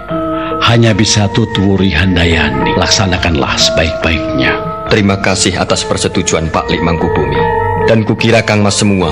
hanya 0.68 0.92
bisa 0.92 1.30
tuturi 1.32 1.94
handayani. 1.94 2.76
Laksanakanlah 2.76 3.56
sebaik-baiknya. 3.56 4.58
Terima 4.88 5.20
kasih 5.20 5.56
atas 5.60 5.84
persetujuan 5.84 6.48
Pak 6.48 6.72
Lik 6.72 6.80
Mangkubumi. 6.80 7.40
Dan 7.88 8.04
kukira 8.04 8.44
Kang 8.44 8.64
Mas 8.64 8.80
semua, 8.80 9.12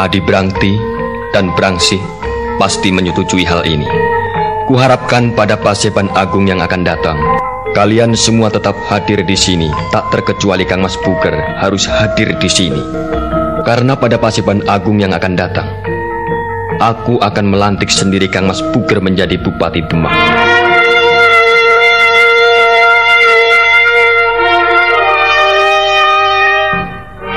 Adi 0.00 0.20
Brangti 0.20 0.76
dan 1.32 1.52
Brangsih 1.52 2.00
pasti 2.56 2.88
menyetujui 2.88 3.44
hal 3.44 3.64
ini. 3.68 3.88
Kuharapkan 4.64 5.36
pada 5.36 5.60
Paseban 5.60 6.08
Agung 6.16 6.48
yang 6.48 6.64
akan 6.64 6.82
datang, 6.88 7.20
kalian 7.74 8.14
semua 8.14 8.46
tetap 8.54 8.78
hadir 8.86 9.26
di 9.26 9.34
sini, 9.34 9.66
tak 9.90 10.06
terkecuali 10.14 10.62
Kang 10.62 10.86
Mas 10.86 10.94
Puger 11.02 11.34
harus 11.58 11.90
hadir 11.90 12.30
di 12.38 12.46
sini. 12.46 12.78
Karena 13.66 13.98
pada 13.98 14.14
Paseban 14.14 14.62
Agung 14.70 15.02
yang 15.02 15.10
akan 15.10 15.34
datang, 15.34 15.66
aku 16.78 17.18
akan 17.18 17.50
melantik 17.50 17.90
sendiri 17.90 18.30
Kang 18.30 18.46
Mas 18.46 18.62
Puger 18.70 19.02
menjadi 19.02 19.34
Bupati 19.42 19.82
Demak. 19.90 20.14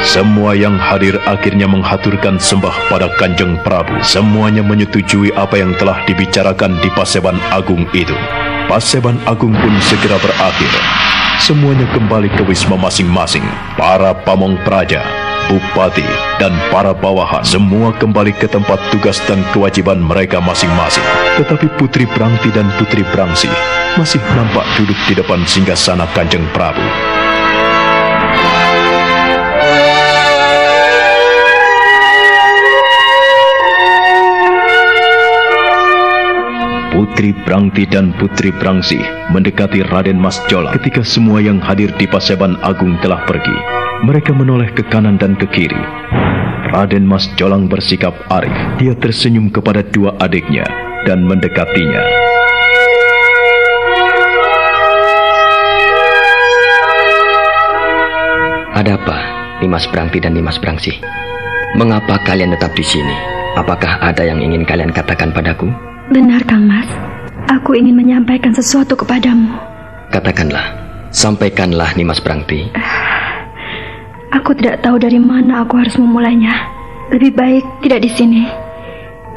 Semua 0.05 0.53
yang 0.53 0.77
hadir 0.77 1.17
akhirnya 1.25 1.65
menghaturkan 1.65 2.37
sembah 2.37 2.93
pada 2.93 3.09
Kanjeng 3.17 3.57
Prabu. 3.65 3.97
Semuanya 4.05 4.61
menyetujui 4.61 5.33
apa 5.33 5.59
yang 5.59 5.73
telah 5.81 5.99
dibicarakan 6.05 6.77
di 6.79 6.89
Paseban 6.93 7.41
Agung 7.51 7.89
itu. 7.91 8.15
Paseban 8.67 9.15
Agung 9.23 9.55
pun 9.55 9.71
segera 9.79 10.19
berakhir. 10.19 10.67
Semuanya 11.39 11.87
kembali 11.95 12.27
ke 12.35 12.43
wisma 12.43 12.75
masing-masing. 12.75 13.47
Para 13.79 14.11
pamong 14.11 14.59
praja, 14.67 15.07
bupati, 15.47 16.03
dan 16.35 16.51
para 16.67 16.91
bawahan 16.91 17.47
semua 17.47 17.95
kembali 17.95 18.35
ke 18.35 18.43
tempat 18.43 18.75
tugas 18.91 19.23
dan 19.23 19.39
kewajiban 19.55 20.03
mereka 20.03 20.43
masing-masing. 20.43 21.05
Tetapi 21.39 21.79
Putri 21.79 22.03
Prangti 22.11 22.51
dan 22.51 22.67
Putri 22.75 23.07
Prangsi 23.07 23.47
masih 23.95 24.19
nampak 24.35 24.67
duduk 24.75 24.99
di 25.07 25.15
depan 25.15 25.47
singgasana 25.47 26.03
Kanjeng 26.11 26.43
Prabu. 26.51 26.83
Putri 36.97 37.29
Brangti 37.45 37.85
dan 37.85 38.09
Putri 38.17 38.49
Brangsih 38.49 39.29
mendekati 39.29 39.85
Raden 39.85 40.17
Mas 40.17 40.41
Jolang 40.49 40.73
ketika 40.81 41.05
semua 41.05 41.37
yang 41.37 41.61
hadir 41.61 41.93
di 41.93 42.09
Paseban 42.09 42.57
Agung 42.65 42.97
telah 43.05 43.21
pergi. 43.29 43.53
Mereka 44.01 44.33
menoleh 44.33 44.73
ke 44.73 44.81
kanan 44.89 45.13
dan 45.21 45.37
ke 45.37 45.45
kiri. 45.45 45.77
Raden 46.73 47.05
Mas 47.05 47.29
Jolang 47.37 47.69
bersikap 47.69 48.17
arif. 48.33 48.49
Dia 48.81 48.97
tersenyum 48.97 49.53
kepada 49.53 49.85
dua 49.85 50.17
adiknya 50.17 50.65
dan 51.05 51.21
mendekatinya. 51.21 52.01
Ada 58.73 58.97
apa, 58.97 59.17
Nimas 59.61 59.85
Brangti 59.85 60.17
dan 60.17 60.33
Nimas 60.33 60.57
Brangsih? 60.57 60.97
Mengapa 61.77 62.17
kalian 62.25 62.57
tetap 62.57 62.73
di 62.73 62.81
sini? 62.81 63.13
Apakah 63.53 64.01
ada 64.01 64.25
yang 64.25 64.41
ingin 64.41 64.65
kalian 64.65 64.89
katakan 64.89 65.29
padaku? 65.29 65.69
Benar, 66.07 66.39
Kang 66.47 66.63
Mas. 66.63 66.87
Aku 67.51 67.75
ingin 67.75 67.95
menyampaikan 67.95 68.55
sesuatu 68.55 68.95
kepadamu. 68.95 69.51
Katakanlah, 70.07 70.71
sampaikanlah 71.11 71.91
Nimas 71.99 72.23
Brangti. 72.23 72.71
Aku 74.39 74.55
tidak 74.55 74.83
tahu 74.83 74.99
dari 74.99 75.19
mana 75.19 75.63
aku 75.63 75.79
harus 75.79 75.95
memulainya. 75.95 76.51
Lebih 77.15 77.31
baik 77.31 77.63
tidak 77.79 78.03
di 78.03 78.11
sini. 78.11 78.43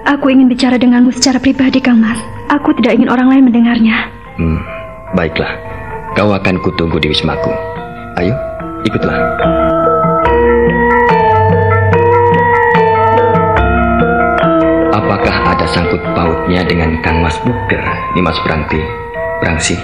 Aku 0.03 0.27
ingin 0.35 0.51
bicara 0.51 0.75
denganmu 0.83 1.15
secara 1.15 1.39
pribadi, 1.39 1.79
Kang 1.79 2.03
Mas. 2.03 2.19
Aku 2.51 2.75
tidak 2.75 2.99
ingin 2.99 3.07
orang 3.07 3.31
lain 3.31 3.47
mendengarnya. 3.47 4.11
Hmm, 4.35 4.59
baiklah. 5.15 5.55
Kau 6.19 6.35
akan 6.35 6.59
kutunggu 6.59 6.99
di 6.99 7.15
wismaku. 7.15 7.55
Ayo, 8.19 8.35
ikutlah. 8.83 9.70
Sangkut 15.71 16.03
pautnya 16.19 16.67
dengan 16.67 16.99
Kang 17.01 17.23
Mas 17.23 17.39
Buker, 17.47 17.83
Nimas 18.19 18.37
Brangti, 18.43 18.83
Brangsi? 19.39 19.79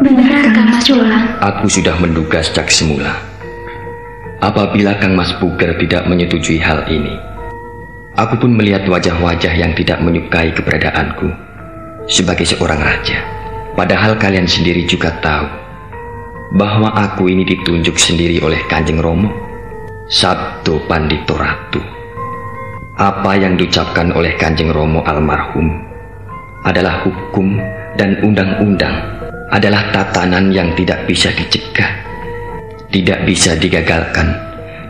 Benar, 0.00 0.48
Kang 0.56 0.68
Mas 0.72 0.84
Jolang. 0.88 1.36
Aku 1.44 1.68
sudah 1.68 1.92
menduga 2.00 2.40
sejak 2.40 2.72
semula. 2.72 3.12
Apabila 4.40 4.96
Kang 4.96 5.12
Mas 5.12 5.34
Buker 5.36 5.76
tidak 5.76 6.08
menyetujui 6.08 6.56
hal 6.62 6.88
ini, 6.88 7.12
aku 8.16 8.40
pun 8.40 8.56
melihat 8.56 8.88
wajah-wajah 8.88 9.52
yang 9.52 9.76
tidak 9.76 10.00
menyukai 10.00 10.54
keberadaanku 10.56 11.28
sebagai 12.08 12.48
seorang 12.48 12.80
raja. 12.80 13.20
Padahal 13.76 14.16
kalian 14.16 14.48
sendiri 14.48 14.88
juga 14.88 15.12
tahu 15.20 15.46
bahwa 16.56 16.88
aku 16.96 17.28
ini 17.28 17.44
ditunjuk 17.44 18.00
sendiri 18.00 18.40
oleh 18.40 18.64
Kanjeng 18.66 18.98
Romo, 18.98 19.28
Sabdo 20.08 20.80
Pandito 20.88 21.36
Ratu. 21.36 21.97
Apa 22.98 23.38
yang 23.38 23.54
diucapkan 23.54 24.10
oleh 24.10 24.34
Kanjeng 24.34 24.74
Romo 24.74 25.06
almarhum 25.06 25.70
adalah 26.66 27.06
hukum 27.06 27.54
dan 27.94 28.18
undang-undang, 28.26 28.98
adalah 29.54 29.86
tatanan 29.94 30.50
yang 30.50 30.74
tidak 30.74 31.06
bisa 31.06 31.30
dicegah, 31.30 31.86
tidak 32.90 33.22
bisa 33.22 33.54
digagalkan, 33.54 34.34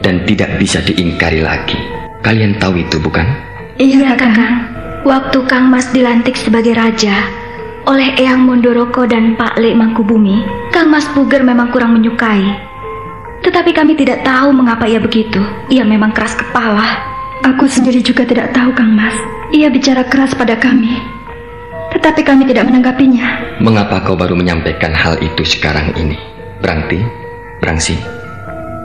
dan 0.01 0.25
tidak 0.25 0.57
bisa 0.57 0.81
diingkari 0.89 1.45
lagi. 1.45 1.77
Kalian 2.25 2.57
tahu 2.57 2.81
itu, 2.81 2.97
bukan? 2.97 3.29
Iya, 3.77 4.17
Kakang. 4.17 4.57
Waktu 5.05 5.45
Kang 5.45 5.69
Mas 5.69 5.93
dilantik 5.93 6.41
sebagai 6.41 6.81
raja 6.81 7.29
oleh 7.85 8.17
Eyang 8.17 8.41
Mondoroko 8.41 9.05
dan 9.05 9.37
Pak 9.37 9.61
Lek 9.61 9.77
Mangkubumi, 9.77 10.49
Kang 10.73 10.89
Mas 10.89 11.05
Puger 11.13 11.45
memang 11.45 11.69
kurang 11.69 11.93
menyukai. 11.93 12.57
Tetapi 13.45 13.77
kami 13.77 14.01
tidak 14.01 14.25
tahu 14.25 14.49
mengapa 14.57 14.89
ia 14.89 14.97
begitu. 14.97 15.45
Ia 15.69 15.85
memang 15.85 16.17
keras 16.17 16.33
kepala. 16.41 17.18
Aku 17.45 17.71
sendiri 17.71 18.03
juga 18.03 18.27
tidak 18.27 18.51
tahu, 18.51 18.75
Kang 18.75 18.95
Mas. 18.95 19.15
Ia 19.55 19.71
bicara 19.71 20.03
keras 20.07 20.35
pada 20.35 20.59
kami. 20.59 20.99
Tetapi 21.95 22.21
kami 22.21 22.45
tidak 22.45 22.69
menanggapinya. 22.69 23.59
Mengapa 23.63 24.05
kau 24.05 24.19
baru 24.19 24.37
menyampaikan 24.37 24.93
hal 24.93 25.17
itu 25.25 25.43
sekarang 25.47 25.95
ini? 25.97 26.19
Brangti, 26.59 27.01
Brangsi, 27.63 27.97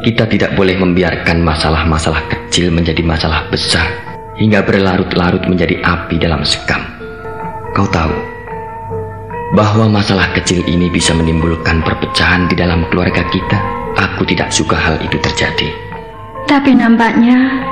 kita 0.04 0.30
tidak 0.30 0.54
boleh 0.54 0.77
membiarkan 0.77 1.41
masalah-masalah 1.41 2.21
kecil 2.30 2.69
menjadi 2.69 3.01
masalah 3.01 3.47
besar 3.49 3.88
hingga 4.38 4.62
berlarut-larut 4.65 5.45
menjadi 5.49 5.80
api 5.82 6.19
dalam 6.21 6.43
sekam. 6.43 6.82
Kau 7.73 7.89
tahu 7.89 8.13
bahwa 9.54 9.89
masalah 9.89 10.30
kecil 10.34 10.65
ini 10.65 10.89
bisa 10.89 11.13
menimbulkan 11.13 11.82
perpecahan 11.86 12.49
di 12.49 12.56
dalam 12.58 12.86
keluarga 12.89 13.25
kita. 13.30 13.58
Aku 13.93 14.25
tidak 14.25 14.49
suka 14.49 14.73
hal 14.75 14.97
itu 15.06 15.17
terjadi. 15.21 15.69
Tapi 16.49 16.75
nampaknya 16.75 17.63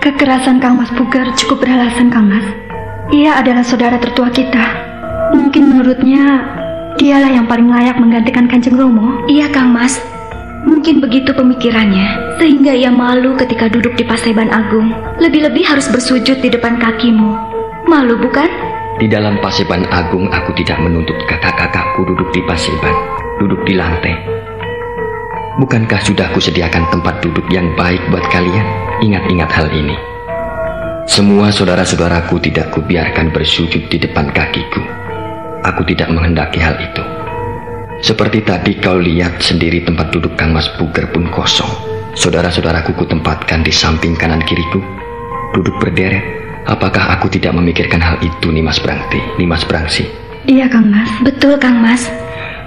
kekerasan 0.00 0.58
Kang 0.58 0.80
Mas 0.80 0.90
Puger 0.94 1.28
cukup 1.36 1.62
beralasan, 1.62 2.10
Kang 2.10 2.26
Mas. 2.26 2.46
Ia 3.12 3.38
adalah 3.38 3.62
saudara 3.62 4.00
tertua 4.00 4.32
kita. 4.32 4.64
Mungkin 5.36 5.70
menurutnya 5.70 6.42
dialah 6.96 7.30
yang 7.30 7.44
paling 7.44 7.68
layak 7.68 8.00
menggantikan 8.00 8.48
Kanjeng 8.48 8.78
Romo. 8.78 9.26
Iya, 9.28 9.52
Kang 9.52 9.70
Mas. 9.70 10.00
Mungkin 10.64 11.04
begitu 11.04 11.36
pemikirannya, 11.36 12.40
sehingga 12.40 12.72
ia 12.72 12.88
malu 12.88 13.36
ketika 13.36 13.68
duduk 13.68 13.94
di 14.00 14.04
Paseban 14.08 14.48
Agung. 14.48 14.96
Lebih-lebih 15.20 15.60
harus 15.60 15.86
bersujud 15.92 16.40
di 16.40 16.48
depan 16.48 16.80
kakimu. 16.80 17.36
Malu, 17.84 18.16
bukan? 18.16 18.48
Di 18.96 19.10
dalam 19.10 19.36
Paseban 19.44 19.84
Agung 19.92 20.32
aku 20.32 20.56
tidak 20.56 20.80
menuntut 20.80 21.18
kakak-kakakku 21.28 22.08
duduk 22.08 22.32
di 22.32 22.40
Paseban, 22.48 22.96
duduk 23.42 23.60
di 23.68 23.76
lantai. 23.76 24.43
Bukankah 25.54 26.02
sudah 26.02 26.34
kusediakan 26.34 26.90
tempat 26.90 27.22
duduk 27.22 27.46
yang 27.46 27.78
baik 27.78 28.02
buat 28.10 28.26
kalian? 28.34 28.66
Ingat-ingat 29.06 29.50
hal 29.54 29.70
ini. 29.70 29.94
Semua 31.06 31.54
saudara-saudaraku 31.54 32.42
tidak 32.42 32.74
kubiarkan 32.74 33.30
bersujud 33.30 33.86
di 33.86 34.02
depan 34.02 34.34
kakiku. 34.34 34.82
Aku 35.62 35.86
tidak 35.86 36.10
menghendaki 36.10 36.58
hal 36.58 36.74
itu. 36.82 37.06
Seperti 38.02 38.42
tadi 38.42 38.82
kau 38.82 38.98
lihat 38.98 39.38
sendiri 39.38 39.86
tempat 39.86 40.10
duduk 40.10 40.34
Kang 40.34 40.50
Mas 40.50 40.66
Puger 40.74 41.06
pun 41.14 41.30
kosong. 41.30 41.70
Saudara-saudaraku 42.18 42.90
kutempatkan 42.98 43.62
di 43.62 43.70
samping 43.70 44.18
kanan 44.18 44.42
kiriku. 44.42 44.82
Duduk 45.54 45.78
berderet. 45.78 46.42
Apakah 46.66 47.14
aku 47.14 47.30
tidak 47.30 47.54
memikirkan 47.54 48.02
hal 48.02 48.18
itu, 48.26 48.50
Nimas 48.50 48.82
Brangti, 48.82 49.22
Nimas 49.38 49.62
Brangsi? 49.62 50.02
Iya, 50.50 50.66
Kang 50.66 50.90
Mas. 50.90 51.06
Betul, 51.22 51.62
Kang 51.62 51.78
Mas. 51.78 52.10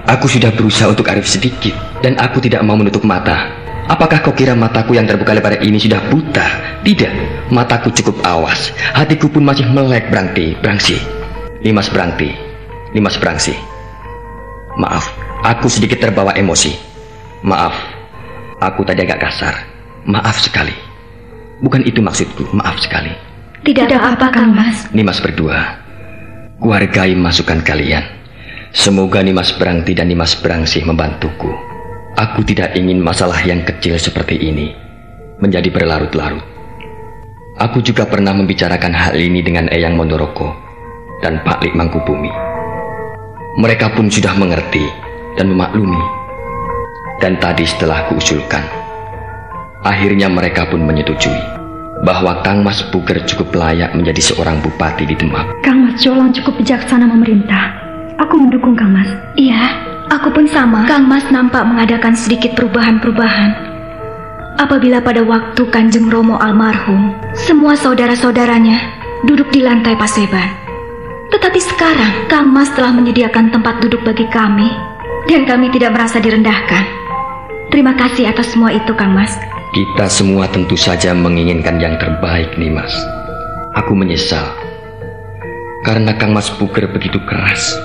Aku 0.07 0.31
sudah 0.31 0.55
berusaha 0.55 0.87
untuk 0.87 1.11
arif 1.11 1.27
sedikit 1.27 1.75
dan 1.99 2.15
aku 2.15 2.39
tidak 2.39 2.63
mau 2.63 2.79
menutup 2.79 3.03
mata. 3.03 3.51
Apakah 3.91 4.23
kau 4.23 4.31
kira 4.31 4.55
mataku 4.55 4.95
yang 4.95 5.03
terbuka 5.03 5.35
lebar 5.35 5.59
ini 5.59 5.75
sudah 5.75 5.99
buta? 6.07 6.47
Tidak, 6.87 7.11
mataku 7.51 7.91
cukup 7.91 8.23
awas. 8.23 8.71
Hatiku 8.95 9.27
pun 9.27 9.43
masih 9.43 9.67
melek 9.67 10.07
Brangti, 10.07 10.55
Brangsi. 10.63 10.95
Nimas 11.59 11.91
Brangti, 11.91 12.31
Nimas 12.95 13.19
Brangsi. 13.19 13.51
Maaf, 14.79 15.11
aku 15.43 15.67
sedikit 15.67 15.99
terbawa 15.99 16.31
emosi. 16.39 16.71
Maaf, 17.43 17.75
aku 18.63 18.87
tadi 18.87 19.03
agak 19.03 19.27
kasar. 19.27 19.55
Maaf 20.07 20.39
sekali. 20.39 20.75
Bukan 21.59 21.83
itu 21.83 21.99
maksudku, 21.99 22.47
maaf 22.55 22.79
sekali. 22.79 23.11
Tidak 23.67 23.91
apa-apa, 23.91 24.31
Kang 24.31 24.55
Mas. 24.55 24.87
Nimas 24.95 25.19
berdua, 25.19 25.83
kuhargai 26.63 27.11
masukan 27.11 27.59
kalian. 27.59 28.16
Semoga 28.75 29.23
Nimas 29.23 29.55
Brangti 29.55 29.95
dan 29.95 30.11
Nimas 30.11 30.35
Brangsih 30.35 30.83
membantuku. 30.83 31.51
Aku 32.17 32.43
tidak 32.43 32.75
ingin 32.75 32.99
masalah 32.99 33.39
yang 33.45 33.63
kecil 33.63 33.95
seperti 33.95 34.35
ini 34.35 34.73
menjadi 35.39 35.69
berlarut-larut. 35.69 36.43
Aku 37.57 37.81
juga 37.81 38.05
pernah 38.05 38.35
membicarakan 38.35 38.93
hal 38.93 39.15
ini 39.17 39.41
dengan 39.41 39.71
Eyang 39.71 39.95
Mondoroko 39.95 40.51
dan 41.23 41.41
Pak 41.41 41.63
Lik 41.63 41.73
Mangkubumi. 41.73 42.29
Mereka 43.57 43.97
pun 43.97 44.11
sudah 44.11 44.35
mengerti 44.37 44.85
dan 45.39 45.49
memaklumi. 45.53 46.03
Dan 47.17 47.41
tadi 47.41 47.65
setelah 47.65 48.05
kuusulkan, 48.13 48.61
akhirnya 49.81 50.29
mereka 50.29 50.69
pun 50.69 50.85
menyetujui 50.85 51.41
bahwa 52.05 52.45
Kang 52.45 52.61
Mas 52.61 52.85
Puger 52.93 53.25
cukup 53.25 53.57
layak 53.57 53.97
menjadi 53.97 54.21
seorang 54.21 54.61
bupati 54.61 55.09
di 55.09 55.17
Demak. 55.17 55.65
Kang 55.65 55.81
Mas 55.81 55.97
Jolang 56.05 56.29
cukup 56.29 56.61
bijaksana 56.61 57.09
memerintah. 57.09 57.86
Aku 58.17 58.33
mendukung 58.33 58.73
Kang 58.73 58.97
Mas. 58.97 59.09
Iya, 59.37 59.77
aku 60.09 60.33
pun 60.33 60.49
sama. 60.49 60.89
Kang 60.89 61.05
Mas 61.05 61.25
nampak 61.29 61.61
mengadakan 61.69 62.17
sedikit 62.17 62.57
perubahan-perubahan. 62.57 63.53
Apabila 64.57 64.97
pada 65.05 65.21
waktu 65.21 65.61
Kanjeng 65.69 66.09
Romo 66.09 66.41
almarhum, 66.41 67.13
semua 67.37 67.77
saudara-saudaranya 67.77 68.81
duduk 69.29 69.53
di 69.53 69.61
lantai 69.61 69.93
Paseban. 69.93 70.49
Tetapi 71.29 71.59
sekarang, 71.61 72.13
Kang 72.25 72.49
Mas 72.49 72.73
telah 72.73 72.89
menyediakan 72.89 73.53
tempat 73.53 73.85
duduk 73.85 74.01
bagi 74.01 74.25
kami, 74.33 74.65
dan 75.29 75.45
kami 75.45 75.69
tidak 75.69 75.93
merasa 75.93 76.17
direndahkan. 76.17 76.85
Terima 77.69 77.93
kasih 77.93 78.33
atas 78.33 78.57
semua 78.57 78.73
itu, 78.73 78.97
Kang 78.97 79.13
Mas. 79.13 79.37
Kita 79.77 80.09
semua 80.09 80.49
tentu 80.49 80.73
saja 80.73 81.13
menginginkan 81.13 81.77
yang 81.77 81.93
terbaik, 82.01 82.57
Nimas. 82.57 82.89
Aku 83.77 83.93
menyesal 83.93 84.57
karena 85.87 86.11
Kang 86.19 86.35
Mas 86.35 86.51
Puger 86.51 86.91
begitu 86.91 87.15
keras, 87.23 87.79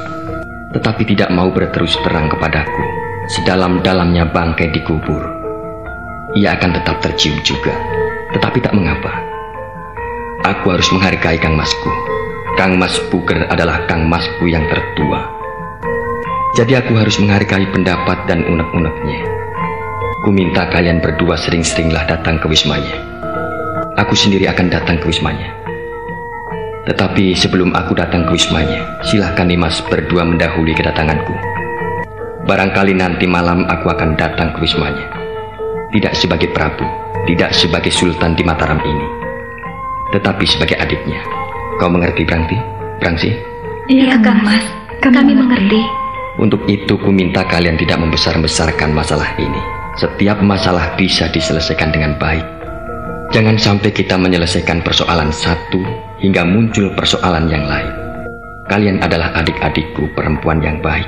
tetapi 0.72 1.04
tidak 1.04 1.28
mau 1.28 1.52
berterus 1.52 1.94
terang 2.00 2.32
kepadaku. 2.32 2.85
Sedalam-dalamnya 3.30 4.28
bangkai 4.35 4.74
dikubur, 4.74 5.22
ia 6.35 6.56
akan 6.58 6.70
tetap 6.74 6.98
tercium 7.04 7.38
juga. 7.44 7.76
Tetapi 8.32 8.58
tak 8.64 8.72
mengapa. 8.72 9.12
Aku 10.42 10.74
harus 10.74 10.88
menghargai 10.90 11.38
Kang 11.38 11.54
Masku. 11.54 11.92
Kang 12.56 12.80
Mas 12.80 12.98
Puger 13.12 13.46
adalah 13.46 13.85
Kang 13.87 14.08
Masku 14.08 14.48
yang 14.48 14.64
tertua. 14.66 15.28
Jadi 16.58 16.76
aku 16.76 16.98
harus 16.98 17.16
menghargai 17.20 17.64
pendapat 17.70 18.28
dan 18.28 18.44
unek-uneknya. 18.44 19.20
Ku 20.24 20.35
minta 20.35 20.68
kalian 20.68 21.00
berdua 21.00 21.38
sering-seringlah 21.38 22.04
datang 22.11 22.42
ke 22.42 22.48
wismanya. 22.50 22.96
Aku 23.96 24.16
sendiri 24.16 24.48
akan 24.48 24.68
datang 24.72 24.98
ke 25.00 25.08
wismanya. 25.08 25.62
Tetapi 26.83 27.31
sebelum 27.38 27.71
aku 27.79 27.95
datang 27.95 28.27
ke 28.27 28.35
wismanya, 28.35 28.99
silahkan 29.07 29.47
Nimas 29.47 29.79
berdua 29.87 30.27
mendahului 30.27 30.75
kedatanganku. 30.75 31.31
Barangkali 32.42 32.90
nanti 32.99 33.23
malam 33.23 33.62
aku 33.71 33.87
akan 33.87 34.18
datang 34.18 34.51
ke 34.51 34.66
wismanya. 34.66 35.07
Tidak 35.95 36.11
sebagai 36.18 36.51
Prabu, 36.51 36.83
tidak 37.31 37.55
sebagai 37.55 37.95
Sultan 37.95 38.35
di 38.35 38.42
Mataram 38.42 38.83
ini, 38.83 39.07
tetapi 40.11 40.42
sebagai 40.42 40.75
adiknya. 40.81 41.23
Kau 41.79 41.87
mengerti, 41.87 42.27
Brangti? 42.27 42.59
Brangsi? 42.99 43.31
Iya, 43.87 44.18
Kang 44.18 44.42
Mas. 44.42 44.62
Kami, 45.03 45.14
Kami 45.23 45.33
mengerti. 45.35 45.81
Untuk 46.40 46.64
itu 46.66 46.97
ku 46.99 47.11
minta 47.12 47.45
kalian 47.45 47.77
tidak 47.77 48.01
membesar-besarkan 48.01 48.90
masalah 48.90 49.37
ini. 49.37 49.59
Setiap 50.01 50.40
masalah 50.40 50.97
bisa 50.97 51.29
diselesaikan 51.29 51.92
dengan 51.92 52.16
baik. 52.16 52.45
Jangan 53.33 53.57
sampai 53.61 53.90
kita 53.92 54.16
menyelesaikan 54.16 54.81
persoalan 54.81 55.33
satu 55.33 55.81
hingga 56.22 56.46
muncul 56.46 56.88
persoalan 56.94 57.50
yang 57.50 57.66
lain. 57.66 57.90
Kalian 58.70 59.02
adalah 59.02 59.35
adik-adikku 59.42 60.06
perempuan 60.14 60.62
yang 60.62 60.78
baik. 60.78 61.04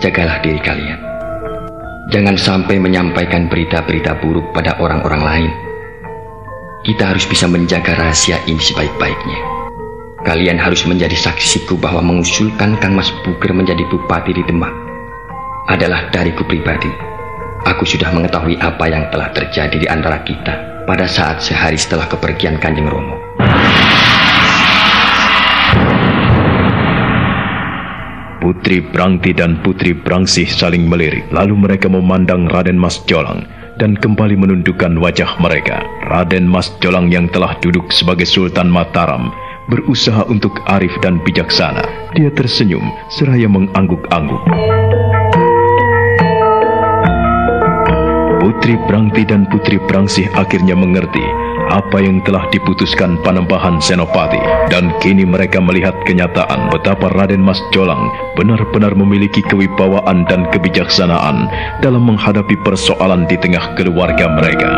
Jagalah 0.00 0.40
diri 0.40 0.58
kalian. 0.58 0.98
Jangan 2.10 2.34
sampai 2.34 2.80
menyampaikan 2.80 3.46
berita-berita 3.46 4.18
buruk 4.18 4.50
pada 4.50 4.74
orang-orang 4.80 5.22
lain. 5.22 5.52
Kita 6.82 7.14
harus 7.14 7.22
bisa 7.28 7.46
menjaga 7.46 7.94
rahasia 7.94 8.42
ini 8.50 8.58
sebaik-baiknya. 8.58 9.38
Kalian 10.26 10.58
harus 10.58 10.82
menjadi 10.82 11.14
saksiku 11.14 11.78
bahwa 11.78 12.02
mengusulkan 12.02 12.74
Kang 12.82 12.98
Mas 12.98 13.12
Puger 13.22 13.54
menjadi 13.54 13.86
bupati 13.86 14.34
di 14.34 14.42
Demak 14.42 14.74
adalah 15.70 16.10
dariku 16.10 16.42
pribadi. 16.42 16.90
Aku 17.70 17.86
sudah 17.86 18.10
mengetahui 18.10 18.58
apa 18.58 18.90
yang 18.90 19.06
telah 19.14 19.30
terjadi 19.30 19.76
di 19.78 19.86
antara 19.86 20.18
kita 20.26 20.82
pada 20.86 21.06
saat 21.06 21.38
sehari 21.38 21.78
setelah 21.78 22.10
kepergian 22.10 22.58
Kanjeng 22.58 22.90
Romo. 22.90 23.31
Putri 28.42 28.82
Brangti 28.82 29.30
dan 29.30 29.62
Putri 29.62 29.94
Brangsih 29.94 30.50
saling 30.50 30.90
melirik, 30.90 31.30
lalu 31.30 31.54
mereka 31.54 31.86
memandang 31.86 32.50
Raden 32.50 32.74
Mas 32.74 32.98
Jolang 33.06 33.46
dan 33.78 33.94
kembali 33.94 34.34
menundukkan 34.34 34.98
wajah 34.98 35.38
mereka. 35.38 35.86
Raden 36.10 36.50
Mas 36.50 36.74
Jolang 36.82 37.06
yang 37.06 37.30
telah 37.30 37.54
duduk 37.62 37.94
sebagai 37.94 38.26
Sultan 38.26 38.66
Mataram 38.66 39.30
berusaha 39.70 40.26
untuk 40.26 40.58
arif 40.66 40.90
dan 41.06 41.22
bijaksana. 41.22 41.86
Dia 42.18 42.34
tersenyum 42.34 42.82
seraya 43.14 43.46
mengangguk-angguk. 43.46 44.42
Putri 48.42 48.74
Brangti 48.90 49.22
dan 49.22 49.46
Putri 49.46 49.78
Brangsih 49.86 50.26
akhirnya 50.34 50.74
mengerti 50.74 51.22
apa 51.72 52.04
yang 52.04 52.20
telah 52.20 52.44
diputuskan 52.52 53.16
Panembahan 53.24 53.80
Senopati 53.80 54.36
dan 54.68 54.92
kini 55.00 55.24
mereka 55.24 55.56
melihat 55.56 55.96
kenyataan 56.04 56.68
betapa 56.68 57.08
Raden 57.16 57.40
Mas 57.40 57.56
Jolang 57.72 58.12
benar-benar 58.36 58.92
memiliki 58.92 59.40
kewibawaan 59.48 60.28
dan 60.28 60.44
kebijaksanaan 60.52 61.48
dalam 61.80 62.04
menghadapi 62.04 62.60
persoalan 62.60 63.24
di 63.24 63.40
tengah 63.40 63.72
keluarga 63.72 64.28
mereka. 64.28 64.70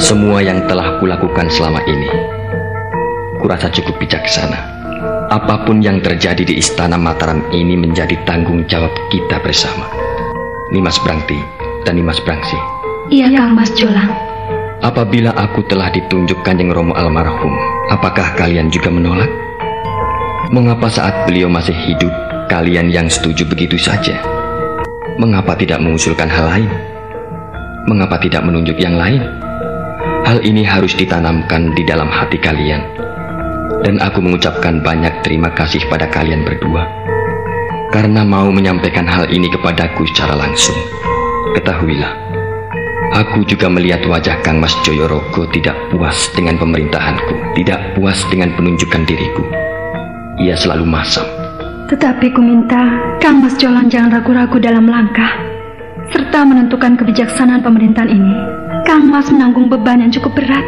Semua 0.00 0.40
yang 0.40 0.64
telah 0.64 0.96
kulakukan 0.96 1.52
selama 1.52 1.84
ini, 1.84 2.08
kurasa 3.36 3.68
cukup 3.68 4.00
bijaksana. 4.00 4.80
Apa 5.28 5.68
pun 5.68 5.84
yang 5.84 6.00
terjadi 6.00 6.42
di 6.42 6.56
Istana 6.56 6.96
Mataram 6.96 7.44
ini 7.52 7.76
menjadi 7.76 8.16
tanggung 8.24 8.64
jawab 8.64 8.90
kita 9.12 9.38
bersama. 9.44 9.99
Nimas 10.70 11.02
Brangti 11.02 11.34
dan 11.82 11.98
Nimas 11.98 12.22
Brangsi. 12.22 12.54
Iya, 13.10 13.26
Kang 13.34 13.58
Mas 13.58 13.74
Jolang. 13.74 14.06
Apabila 14.86 15.34
aku 15.34 15.66
telah 15.66 15.90
ditunjuk 15.90 16.46
Kanjeng 16.46 16.70
Romo 16.70 16.94
almarhum, 16.94 17.50
apakah 17.90 18.38
kalian 18.38 18.70
juga 18.70 18.86
menolak? 18.86 19.26
Mengapa 20.54 20.86
saat 20.86 21.26
beliau 21.26 21.50
masih 21.50 21.74
hidup, 21.74 22.14
kalian 22.46 22.86
yang 22.86 23.10
setuju 23.10 23.42
begitu 23.50 23.74
saja? 23.74 24.22
Mengapa 25.18 25.58
tidak 25.58 25.82
mengusulkan 25.82 26.30
hal 26.30 26.46
lain? 26.46 26.70
Mengapa 27.90 28.22
tidak 28.22 28.46
menunjuk 28.46 28.78
yang 28.78 28.94
lain? 28.94 29.26
Hal 30.22 30.38
ini 30.46 30.62
harus 30.62 30.94
ditanamkan 30.94 31.74
di 31.74 31.82
dalam 31.82 32.06
hati 32.06 32.38
kalian. 32.38 32.86
Dan 33.82 33.98
aku 33.98 34.22
mengucapkan 34.22 34.78
banyak 34.86 35.26
terima 35.26 35.50
kasih 35.50 35.82
pada 35.90 36.06
kalian 36.06 36.46
berdua. 36.46 36.86
Karena 37.90 38.22
mau 38.22 38.46
menyampaikan 38.54 39.02
hal 39.02 39.26
ini 39.34 39.50
kepadaku 39.50 40.06
secara 40.14 40.38
langsung. 40.38 40.78
Ketahuilah, 41.58 42.14
aku 43.18 43.42
juga 43.50 43.66
melihat 43.66 44.06
wajah 44.06 44.38
Kang 44.46 44.62
Mas 44.62 44.70
Joyorogo 44.86 45.50
tidak 45.50 45.74
puas 45.90 46.30
dengan 46.38 46.54
pemerintahanku, 46.54 47.58
tidak 47.58 47.82
puas 47.98 48.22
dengan 48.30 48.54
penunjukan 48.54 49.02
diriku. 49.02 49.42
Ia 50.38 50.54
selalu 50.54 50.86
masam. 50.86 51.26
Tetapi 51.90 52.30
ku 52.30 52.38
minta 52.38 52.94
Kang 53.18 53.42
Mas 53.42 53.58
Jolan 53.58 53.90
jangan 53.90 54.22
ragu-ragu 54.22 54.62
dalam 54.62 54.86
langkah 54.86 55.50
serta 56.14 56.46
menentukan 56.46 56.94
kebijaksanaan 56.94 57.62
pemerintahan 57.62 58.10
ini. 58.10 58.34
Kang 58.86 59.10
Mas 59.10 59.26
menanggung 59.34 59.66
beban 59.66 59.98
yang 59.98 60.14
cukup 60.14 60.38
berat. 60.38 60.62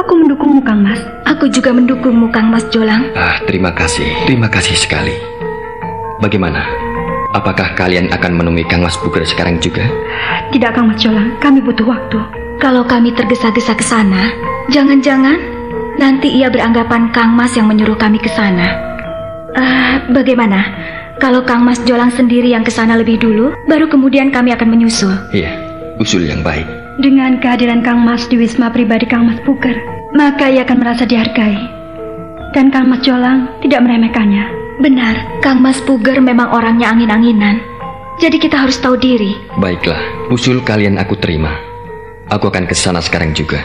Aku 0.00 0.16
mendukungmu, 0.16 0.60
Kang 0.64 0.84
Mas. 0.84 1.00
Aku 1.24 1.48
juga 1.48 1.72
mendukungmu, 1.72 2.28
Kang 2.32 2.52
Mas 2.52 2.64
Jolang. 2.68 3.08
Ah, 3.16 3.40
terima 3.48 3.72
kasih. 3.72 4.28
Terima 4.28 4.48
kasih 4.48 4.76
sekali. 4.76 5.29
Bagaimana? 6.20 6.68
Apakah 7.32 7.72
kalian 7.72 8.12
akan 8.12 8.36
menemui 8.36 8.68
Kang 8.68 8.84
Mas 8.84 9.00
Buger 9.00 9.24
sekarang 9.24 9.56
juga? 9.56 9.88
Tidak, 10.52 10.68
Kang 10.76 10.92
Mas 10.92 11.00
Jolang. 11.00 11.40
Kami 11.40 11.64
butuh 11.64 11.88
waktu. 11.88 12.20
Kalau 12.60 12.84
kami 12.84 13.16
tergesa-gesa 13.16 13.72
ke 13.72 13.80
sana, 13.80 14.28
jangan-jangan 14.68 15.40
nanti 15.96 16.28
ia 16.28 16.52
beranggapan 16.52 17.08
Kang 17.16 17.32
Mas 17.32 17.56
yang 17.56 17.72
menyuruh 17.72 17.96
kami 17.96 18.20
ke 18.20 18.28
sana. 18.28 18.68
Uh, 19.56 20.12
bagaimana? 20.12 20.60
Kalau 21.16 21.40
Kang 21.48 21.64
Mas 21.64 21.80
Jolang 21.88 22.12
sendiri 22.12 22.52
yang 22.52 22.68
ke 22.68 22.72
sana 22.72 23.00
lebih 23.00 23.16
dulu, 23.16 23.56
baru 23.64 23.88
kemudian 23.88 24.28
kami 24.28 24.52
akan 24.52 24.68
menyusul. 24.76 25.16
Iya, 25.32 25.56
usul 25.96 26.28
yang 26.28 26.44
baik. 26.44 26.68
Dengan 27.00 27.40
kehadiran 27.40 27.80
Kang 27.80 28.04
Mas 28.04 28.28
di 28.28 28.36
wisma 28.36 28.68
pribadi 28.68 29.08
Kang 29.08 29.24
Mas 29.24 29.40
Puger, 29.40 29.80
maka 30.12 30.52
ia 30.52 30.68
akan 30.68 30.76
merasa 30.84 31.08
dihargai. 31.08 31.56
Dan 32.52 32.68
Kang 32.68 32.92
Mas 32.92 33.00
Jolang 33.00 33.48
tidak 33.64 33.88
meremehkannya. 33.88 34.59
Benar, 34.80 35.44
Kang 35.44 35.60
Mas 35.60 35.76
Puger 35.84 36.24
memang 36.24 36.56
orangnya 36.56 36.88
angin-anginan. 36.88 37.60
Jadi 38.16 38.40
kita 38.40 38.64
harus 38.64 38.80
tahu 38.80 38.96
diri. 38.96 39.36
Baiklah, 39.60 40.32
usul 40.32 40.64
kalian 40.64 40.96
aku 40.96 41.20
terima. 41.20 41.52
Aku 42.32 42.48
akan 42.48 42.64
ke 42.64 42.72
sana 42.72 43.04
sekarang 43.04 43.36
juga. 43.36 43.60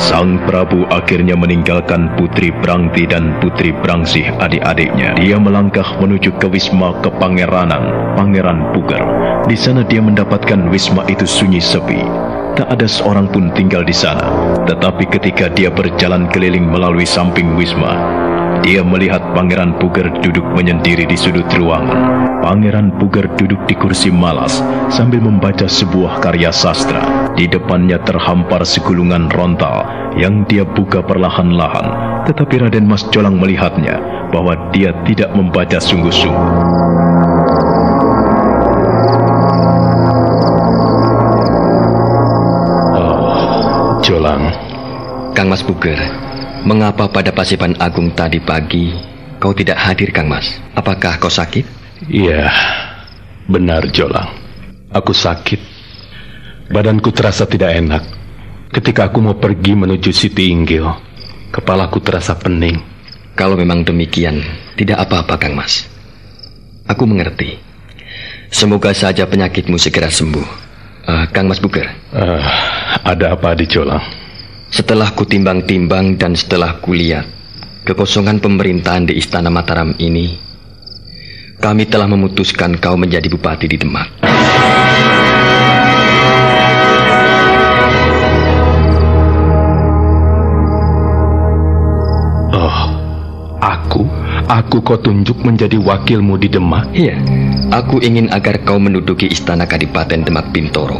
Sang 0.00 0.40
Prabu 0.48 0.88
akhirnya 0.88 1.36
meninggalkan 1.36 2.08
Putri 2.16 2.48
Brangti 2.64 3.04
dan 3.04 3.36
Putri 3.44 3.76
Brangsih 3.76 4.32
adik-adiknya. 4.40 5.12
Dia 5.20 5.36
melangkah 5.36 6.00
menuju 6.00 6.40
ke 6.40 6.48
Wisma 6.48 6.96
Kepangeranan, 7.04 8.16
Pangeran 8.16 8.72
Puger. 8.72 9.04
Di 9.44 9.56
sana 9.60 9.84
dia 9.84 10.00
mendapatkan 10.00 10.72
Wisma 10.72 11.04
itu 11.12 11.28
sunyi 11.28 11.60
sepi. 11.60 12.31
Tak 12.52 12.68
ada 12.68 12.84
seorang 12.84 13.32
pun 13.32 13.48
tinggal 13.56 13.80
di 13.80 13.96
sana. 13.96 14.28
Tetapi 14.68 15.08
ketika 15.08 15.48
dia 15.48 15.72
berjalan 15.72 16.28
keliling 16.28 16.68
melalui 16.68 17.08
samping 17.08 17.56
Wisma, 17.56 17.96
dia 18.60 18.84
melihat 18.84 19.24
Pangeran 19.32 19.80
Puger 19.80 20.12
duduk 20.20 20.44
menyendiri 20.52 21.08
di 21.08 21.16
sudut 21.16 21.48
ruangan. 21.56 21.96
Pangeran 22.44 22.92
Puger 23.00 23.24
duduk 23.40 23.64
di 23.64 23.72
kursi 23.72 24.12
malas 24.12 24.60
sambil 24.92 25.24
membaca 25.24 25.64
sebuah 25.64 26.20
karya 26.20 26.52
sastra. 26.52 27.32
Di 27.32 27.48
depannya 27.48 27.96
terhampar 28.04 28.68
segulungan 28.68 29.32
rontal 29.32 29.88
yang 30.20 30.44
dia 30.44 30.68
buka 30.68 31.00
perlahan-lahan. 31.00 31.88
Tetapi 32.28 32.68
Raden 32.68 32.84
Mas 32.84 33.08
Jolang 33.08 33.40
melihatnya 33.40 33.96
bahwa 34.28 34.70
dia 34.76 34.92
tidak 35.08 35.32
membaca 35.32 35.80
sungguh-sungguh. 35.80 37.21
Kang 45.32 45.48
Mas 45.48 45.64
Puger, 45.64 45.96
mengapa 46.68 47.08
pada 47.08 47.32
Pasipan 47.32 47.72
Agung 47.80 48.12
tadi 48.12 48.36
pagi 48.36 48.92
kau 49.40 49.56
tidak 49.56 49.80
hadir, 49.80 50.12
Kang 50.12 50.28
Mas? 50.28 50.60
Apakah 50.76 51.16
kau 51.16 51.32
sakit? 51.32 51.64
Iya, 52.04 52.52
benar 53.48 53.88
Jolang. 53.88 54.28
Aku 54.92 55.16
sakit. 55.16 55.56
Badanku 56.68 57.10
terasa 57.16 57.48
tidak 57.48 57.72
enak. 57.72 58.04
Ketika 58.76 59.08
aku 59.08 59.24
mau 59.24 59.36
pergi 59.40 59.72
menuju 59.72 60.12
Siti 60.12 60.52
Inggil, 60.52 60.84
kepalaku 61.48 62.04
terasa 62.04 62.36
pening. 62.36 62.76
Kalau 63.32 63.56
memang 63.56 63.88
demikian, 63.88 64.36
tidak 64.76 65.08
apa-apa 65.08 65.40
Kang 65.40 65.56
Mas. 65.56 65.88
Aku 66.84 67.08
mengerti. 67.08 67.56
Semoga 68.52 68.92
saja 68.92 69.24
penyakitmu 69.24 69.80
segera 69.80 70.12
sembuh. 70.12 70.48
Uh, 71.08 71.24
Kang 71.32 71.48
Mas 71.48 71.56
Buker. 71.56 71.88
Uh, 72.12 72.44
ada 73.00 73.32
apa 73.32 73.56
di 73.56 73.64
Jolang? 73.64 74.21
Setelah 74.72 75.12
kutimbang-timbang 75.12 76.16
dan 76.16 76.32
setelah 76.32 76.80
kulihat 76.80 77.28
kekosongan 77.84 78.40
pemerintahan 78.40 79.04
di 79.04 79.20
Istana 79.20 79.52
Mataram 79.52 79.92
ini, 80.00 80.32
kami 81.60 81.84
telah 81.84 82.08
memutuskan 82.08 82.80
kau 82.80 82.96
menjadi 82.96 83.28
bupati 83.28 83.68
di 83.68 83.76
Demak. 83.76 84.08
Aku? 93.60 94.08
Aku 94.48 94.80
kau 94.80 94.96
tunjuk 94.96 95.36
menjadi 95.44 95.76
wakilmu 95.76 96.40
di 96.40 96.48
Demak? 96.48 96.88
Iya, 96.96 97.20
aku 97.68 98.00
ingin 98.00 98.32
agar 98.32 98.64
kau 98.64 98.80
menduduki 98.80 99.28
istana 99.28 99.68
Kadipaten 99.68 100.24
Demak 100.24 100.48
Bintoro. 100.48 100.96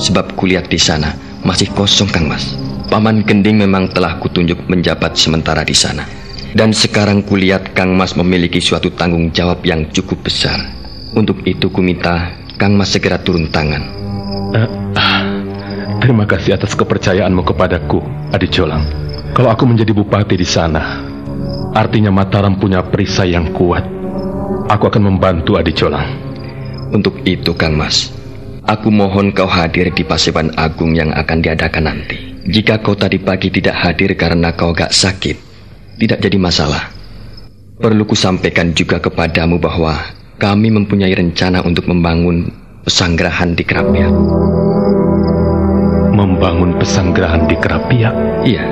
Sebab 0.00 0.32
kulihat 0.40 0.72
di 0.72 0.80
sana 0.80 1.12
masih 1.44 1.68
kosong, 1.76 2.08
Kang 2.08 2.32
Mas. 2.32 2.67
Paman 2.88 3.24
Gending 3.28 3.60
memang 3.60 3.92
telah 3.92 4.16
kutunjuk 4.16 4.64
menjabat 4.66 5.14
sementara 5.14 5.62
di 5.62 5.76
sana. 5.76 6.08
Dan 6.56 6.72
sekarang 6.72 7.22
kulihat 7.22 7.76
Kang 7.76 7.92
Mas 7.92 8.16
memiliki 8.16 8.58
suatu 8.58 8.88
tanggung 8.96 9.28
jawab 9.30 9.60
yang 9.68 9.84
cukup 9.92 10.24
besar. 10.24 10.56
Untuk 11.12 11.44
itu 11.44 11.68
kuminta 11.68 12.32
Kang 12.56 12.74
Mas 12.74 12.96
segera 12.96 13.20
turun 13.20 13.52
tangan. 13.52 13.84
Uh, 14.56 14.64
uh, 14.96 15.22
terima 16.00 16.24
kasih 16.24 16.56
atas 16.56 16.72
kepercayaanmu 16.72 17.44
kepadaku, 17.44 18.00
Adi 18.32 18.48
Jolang. 18.48 18.82
Kalau 19.36 19.52
aku 19.52 19.68
menjadi 19.68 19.92
bupati 19.92 20.40
di 20.40 20.48
sana, 20.48 21.04
Artinya 21.78 22.08
Mataram 22.08 22.56
punya 22.56 22.80
perisai 22.80 23.36
yang 23.36 23.52
kuat. 23.52 23.84
Aku 24.66 24.88
akan 24.88 25.14
membantu 25.14 25.60
Adi 25.60 25.70
Colang. 25.76 26.10
Untuk 26.90 27.20
itu, 27.28 27.52
Kang 27.52 27.76
Mas, 27.76 28.08
aku 28.64 28.88
mohon 28.88 29.30
kau 29.30 29.46
hadir 29.46 29.92
di 29.92 30.02
Paseban 30.02 30.50
Agung 30.56 30.96
yang 30.96 31.12
akan 31.12 31.38
diadakan 31.44 31.84
nanti. 31.92 32.27
Jika 32.48 32.80
kau 32.80 32.96
tadi 32.96 33.20
pagi 33.20 33.52
tidak 33.52 33.76
hadir 33.76 34.16
karena 34.16 34.56
kau 34.56 34.72
gak 34.72 34.88
sakit, 34.88 35.36
tidak 36.00 36.16
jadi 36.24 36.40
masalah. 36.40 36.88
Perlu 37.76 38.08
kusampaikan 38.08 38.72
juga 38.72 38.96
kepadamu 39.04 39.60
bahwa 39.60 39.92
kami 40.40 40.72
mempunyai 40.72 41.12
rencana 41.12 41.60
untuk 41.60 41.84
membangun 41.92 42.48
pesanggerahan 42.88 43.52
di 43.52 43.68
Kerapiak. 43.68 44.14
Membangun 46.16 46.80
pesanggerahan 46.80 47.44
di 47.52 47.56
Kerapiak? 47.60 48.14
Iya. 48.48 48.64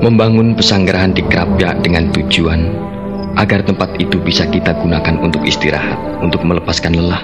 Membangun 0.00 0.56
pesanggerahan 0.56 1.12
di 1.12 1.20
Krapyak 1.28 1.84
dengan 1.84 2.08
tujuan 2.16 2.72
agar 3.36 3.68
tempat 3.68 4.00
itu 4.00 4.16
bisa 4.16 4.48
kita 4.48 4.72
gunakan 4.80 5.20
untuk 5.20 5.44
istirahat, 5.44 6.24
untuk 6.24 6.40
melepaskan 6.40 6.96
lelah. 6.96 7.20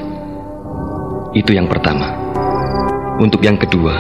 Itu 1.33 1.57
yang 1.57 1.73
pertama. 1.73 2.13
Untuk 3.17 3.41
yang 3.47 3.57
kedua, 3.57 3.95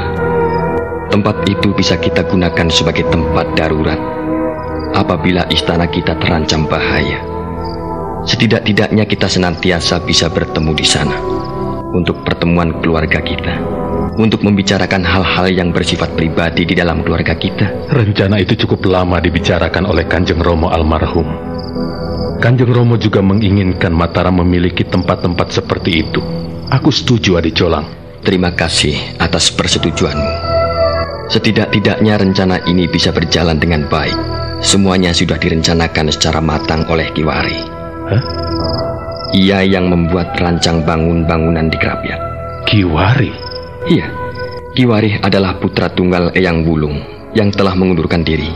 tempat 1.10 1.44
itu 1.48 1.72
bisa 1.74 1.98
kita 2.00 2.24
gunakan 2.24 2.68
sebagai 2.70 3.04
tempat 3.08 3.52
darurat 3.58 3.98
apabila 4.94 5.44
istana 5.50 5.90
kita 5.90 6.16
terancam 6.20 6.64
bahaya. 6.70 7.20
Setidak-tidaknya 8.24 9.04
kita 9.04 9.28
senantiasa 9.28 10.00
bisa 10.00 10.32
bertemu 10.32 10.72
di 10.72 10.86
sana 10.86 11.16
untuk 11.92 12.24
pertemuan 12.24 12.80
keluarga 12.80 13.20
kita 13.20 13.52
untuk 14.14 14.46
membicarakan 14.46 15.02
hal-hal 15.02 15.46
yang 15.50 15.68
bersifat 15.74 16.14
pribadi 16.14 16.62
di 16.64 16.74
dalam 16.78 17.02
keluarga 17.02 17.34
kita. 17.34 17.90
Rencana 17.90 18.38
itu 18.38 18.54
cukup 18.66 18.86
lama 18.86 19.18
dibicarakan 19.18 19.90
oleh 19.90 20.06
Kanjeng 20.06 20.40
Romo 20.40 20.70
almarhum. 20.70 21.26
Kanjeng 22.38 22.70
Romo 22.70 23.00
juga 23.00 23.24
menginginkan 23.24 23.90
Mataram 23.90 24.44
memiliki 24.44 24.84
tempat-tempat 24.86 25.48
seperti 25.54 25.90
itu. 26.04 26.20
Aku 26.70 26.90
setuju, 26.92 27.40
Adi 27.40 27.50
Colang. 27.54 27.86
Terima 28.24 28.52
kasih 28.56 29.20
atas 29.20 29.52
persetujuanmu. 29.52 30.43
Setidak-tidaknya 31.32 32.20
rencana 32.20 32.60
ini 32.68 32.84
bisa 32.84 33.08
berjalan 33.08 33.56
dengan 33.56 33.88
baik. 33.88 34.16
Semuanya 34.60 35.12
sudah 35.12 35.36
direncanakan 35.40 36.12
secara 36.12 36.40
matang 36.40 36.84
oleh 36.88 37.08
Kiwari. 37.12 37.60
Hah? 38.12 38.22
Ia 39.34 39.66
yang 39.66 39.90
membuat 39.90 40.36
rancang 40.36 40.84
bangun-bangunan 40.84 41.66
di 41.72 41.76
Kerapiak. 41.80 42.20
Kiwari? 42.68 43.32
Iya, 43.84 44.08
Kiwarih 44.74 45.22
adalah 45.22 45.54
putra 45.62 45.86
tunggal 45.86 46.34
Eyang 46.34 46.66
Wulung 46.66 46.98
yang 47.30 47.54
telah 47.54 47.78
mengundurkan 47.78 48.26
diri. 48.26 48.50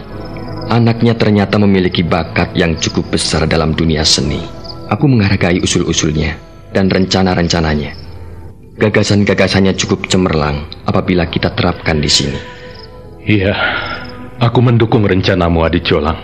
Anaknya 0.67 1.15
ternyata 1.15 1.63
memiliki 1.63 2.03
bakat 2.03 2.59
yang 2.59 2.75
cukup 2.75 3.15
besar 3.15 3.47
dalam 3.47 3.71
dunia 3.71 4.03
seni. 4.03 4.43
Aku 4.91 5.07
menghargai 5.07 5.63
usul-usulnya 5.63 6.35
dan 6.75 6.91
rencana-rencananya. 6.91 7.95
Gagasan-gagasannya 8.83 9.79
cukup 9.79 10.11
cemerlang 10.11 10.67
apabila 10.91 11.31
kita 11.31 11.55
terapkan 11.55 12.03
di 12.03 12.11
sini. 12.11 12.58
Iya, 13.29 13.53
aku 14.41 14.65
mendukung 14.65 15.05
rencanamu 15.05 15.61
Adi 15.61 15.85
Jolang. 15.85 16.17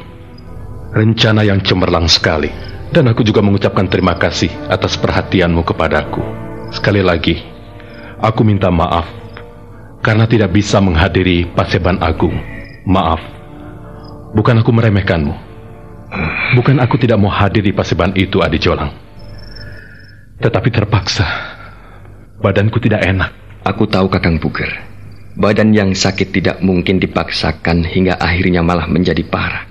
Rencana 0.97 1.45
yang 1.45 1.61
cemerlang 1.61 2.09
sekali. 2.09 2.49
Dan 2.89 3.13
aku 3.13 3.21
juga 3.21 3.45
mengucapkan 3.45 3.85
terima 3.91 4.17
kasih 4.17 4.49
atas 4.73 4.97
perhatianmu 4.97 5.67
kepadaku. 5.69 6.23
Sekali 6.73 7.05
lagi, 7.05 7.55
Aku 8.25 8.41
minta 8.41 8.73
maaf 8.73 9.05
karena 10.01 10.25
tidak 10.25 10.57
bisa 10.57 10.81
menghadiri 10.81 11.45
Paseban 11.53 12.01
Agung. 12.01 12.33
Maaf, 12.89 13.21
bukan 14.33 14.65
aku 14.65 14.73
meremehkanmu. 14.73 15.35
Bukan 16.57 16.81
aku 16.81 16.97
tidak 16.97 17.21
mau 17.21 17.29
hadir 17.29 17.61
di 17.61 17.77
Paseban 17.77 18.17
itu, 18.17 18.41
Adi 18.41 18.57
Jolang. 18.57 18.97
Tetapi 20.41 20.69
terpaksa. 20.73 21.27
Badanku 22.41 22.81
tidak 22.81 23.05
enak. 23.05 23.29
Aku 23.61 23.85
tahu 23.85 24.09
Kakang 24.09 24.41
Puger. 24.41 24.94
Badan 25.35 25.75
yang 25.75 25.91
sakit 25.95 26.31
tidak 26.31 26.57
mungkin 26.63 27.03
dipaksakan 27.03 27.83
hingga 27.83 28.23
akhirnya 28.23 28.63
malah 28.63 28.87
menjadi 28.87 29.27
parah. 29.27 29.67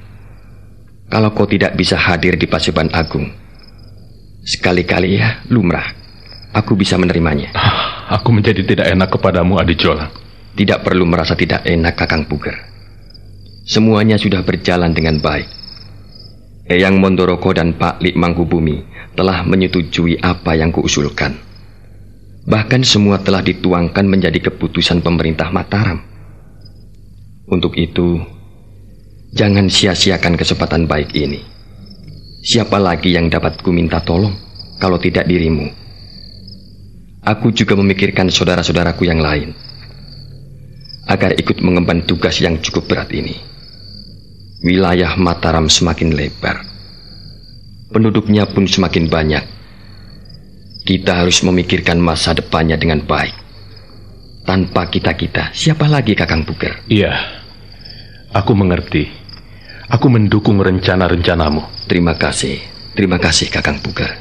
Kalau 1.07 1.31
kau 1.31 1.47
tidak 1.47 1.77
bisa 1.79 1.95
hadir 1.95 2.35
di 2.35 2.49
Paseban 2.49 2.91
Agung, 2.91 3.31
sekali-kali 4.43 5.19
ya 5.21 5.45
lumrah, 5.47 5.87
aku 6.51 6.75
bisa 6.75 6.99
menerimanya. 6.99 7.53
Ah. 7.55 7.93
Aku 8.03 8.35
menjadi 8.35 8.61
tidak 8.67 8.91
enak 8.91 9.09
kepadamu, 9.15 9.57
Adi 9.57 9.79
Jolang. 9.79 10.11
Tidak 10.53 10.83
perlu 10.83 11.07
merasa 11.07 11.33
tidak 11.33 11.63
enak, 11.63 11.97
Kakang 11.97 12.27
Puger. 12.27 12.53
Semuanya 13.63 14.19
sudah 14.19 14.43
berjalan 14.43 14.91
dengan 14.91 15.23
baik. 15.23 15.47
Eyang 16.67 16.99
Mondoroko 16.99 17.55
dan 17.55 17.73
Pak 17.79 18.03
Lik 18.03 18.13
Manggubumi 18.19 18.83
telah 19.15 19.41
menyetujui 19.47 20.19
apa 20.19 20.53
yang 20.53 20.69
kuusulkan. 20.69 21.33
Bahkan 22.43 22.83
semua 22.83 23.23
telah 23.23 23.39
dituangkan 23.39 24.03
menjadi 24.03 24.51
keputusan 24.51 24.99
pemerintah 24.99 25.47
Mataram. 25.47 26.03
Untuk 27.47 27.75
itu, 27.79 28.19
jangan 29.31 29.71
sia-siakan 29.71 30.35
kesempatan 30.35 30.83
baik 30.83 31.15
ini. 31.15 31.39
Siapa 32.43 32.75
lagi 32.75 33.15
yang 33.15 33.31
dapat 33.31 33.63
ku 33.63 33.71
minta 33.71 34.03
tolong 34.03 34.35
kalau 34.75 34.99
tidak 34.99 35.23
dirimu? 35.23 35.71
Aku 37.23 37.55
juga 37.55 37.79
memikirkan 37.79 38.27
saudara-saudaraku 38.27 39.07
yang 39.07 39.23
lain 39.23 39.55
agar 41.07 41.35
ikut 41.39 41.63
mengemban 41.63 42.03
tugas 42.03 42.43
yang 42.43 42.59
cukup 42.59 42.91
berat 42.91 43.07
ini. 43.15 43.39
Wilayah 44.63 45.15
Mataram 45.15 45.71
semakin 45.71 46.15
lebar. 46.15 46.63
Penduduknya 47.91 48.43
pun 48.47 48.67
semakin 48.67 49.07
banyak. 49.07 49.52
Kita 50.83 51.23
harus 51.23 51.39
memikirkan 51.47 51.95
masa 51.95 52.35
depannya 52.35 52.75
dengan 52.75 52.99
baik. 53.07 53.31
Tanpa 54.43 54.91
kita-kita, 54.91 55.55
siapa 55.55 55.87
lagi 55.87 56.11
Kakang 56.11 56.43
Buker? 56.43 56.83
Iya, 56.91 57.15
aku 58.35 58.51
mengerti. 58.51 59.07
Aku 59.87 60.11
mendukung 60.11 60.59
rencana-rencanamu. 60.59 61.87
Terima 61.87 62.19
kasih. 62.19 62.59
Terima 62.91 63.15
kasih 63.15 63.47
Kakang 63.47 63.79
Buker. 63.79 64.11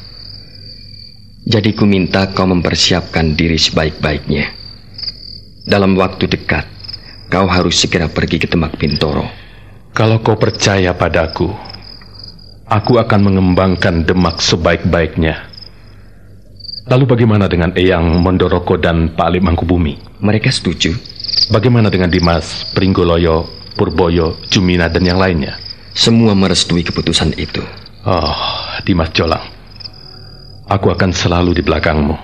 Jadi 1.43 1.75
ku 1.75 1.83
minta 1.83 2.31
kau 2.31 2.47
mempersiapkan 2.47 3.35
diri 3.35 3.59
sebaik-baiknya. 3.59 4.55
Dalam 5.67 5.99
waktu 5.99 6.31
dekat, 6.31 6.63
kau 7.27 7.51
harus 7.51 7.83
segera 7.83 8.07
pergi 8.07 8.39
ke 8.39 8.47
Demak 8.47 8.79
Bintoro. 8.79 9.27
Kalau 9.91 10.23
kau 10.23 10.39
percaya 10.39 10.95
padaku, 10.95 11.51
aku 12.71 13.03
akan 13.03 13.21
mengembangkan 13.27 14.07
Demak 14.07 14.39
sebaik-baiknya. 14.39 15.52
Lalu 16.83 17.05
bagaimana 17.07 17.47
dengan 17.47 17.71
Eyang 17.79 18.19
Mondoroko 18.19 18.75
dan 18.75 19.15
Pak 19.15 19.27
Ali 19.31 19.39
Mangkubumi? 19.39 20.19
Mereka 20.19 20.51
setuju. 20.51 20.91
Bagaimana 21.55 21.87
dengan 21.87 22.11
Dimas, 22.11 22.75
Pringgoloyo, 22.75 23.47
Purboyo, 23.79 24.43
Jumina, 24.51 24.91
dan 24.91 25.07
yang 25.07 25.23
lainnya? 25.23 25.55
Semua 25.95 26.35
merestui 26.35 26.83
keputusan 26.83 27.39
itu. 27.39 27.63
Oh, 28.03 28.35
Dimas 28.83 29.15
Jolang. 29.15 29.47
Aku 30.67 30.91
akan 30.91 31.15
selalu 31.15 31.55
di 31.55 31.63
belakangmu. 31.63 32.17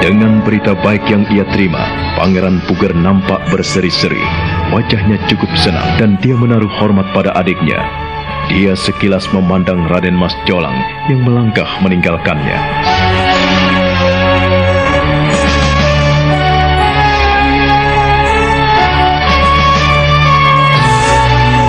Dengan 0.00 0.40
berita 0.40 0.72
baik 0.80 1.04
yang 1.12 1.28
ia 1.28 1.44
terima, 1.52 1.84
Pangeran 2.16 2.64
Puger 2.64 2.96
nampak 2.96 3.52
berseri-seri. 3.52 4.24
wajahnya 4.70 5.18
cukup 5.26 5.50
senang 5.58 5.98
dan 5.98 6.16
dia 6.22 6.38
menaruh 6.38 6.70
hormat 6.78 7.10
pada 7.12 7.34
adiknya. 7.34 8.09
Dia 8.50 8.74
sekilas 8.74 9.30
memandang 9.30 9.86
Raden 9.86 10.18
Mas 10.18 10.34
Jolang 10.42 10.74
yang 11.06 11.22
melangkah 11.22 11.70
meninggalkannya. 11.86 12.58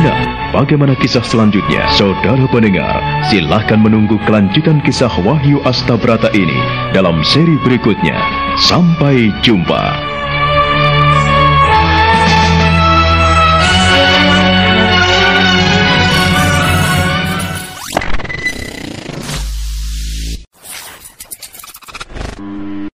Nah, 0.01 0.19
bagaimana 0.49 0.97
kisah 0.97 1.21
selanjutnya? 1.21 1.85
Saudara 1.93 2.49
pendengar, 2.49 2.97
silahkan 3.29 3.77
menunggu 3.77 4.17
kelanjutan 4.25 4.81
kisah 4.81 5.13
Wahyu 5.21 5.61
Astabrata 5.61 6.33
ini 6.33 6.57
dalam 6.97 7.21
seri 7.21 7.61
berikutnya. 7.61 8.17
Sampai 8.57 9.29
jumpa. 9.45 10.10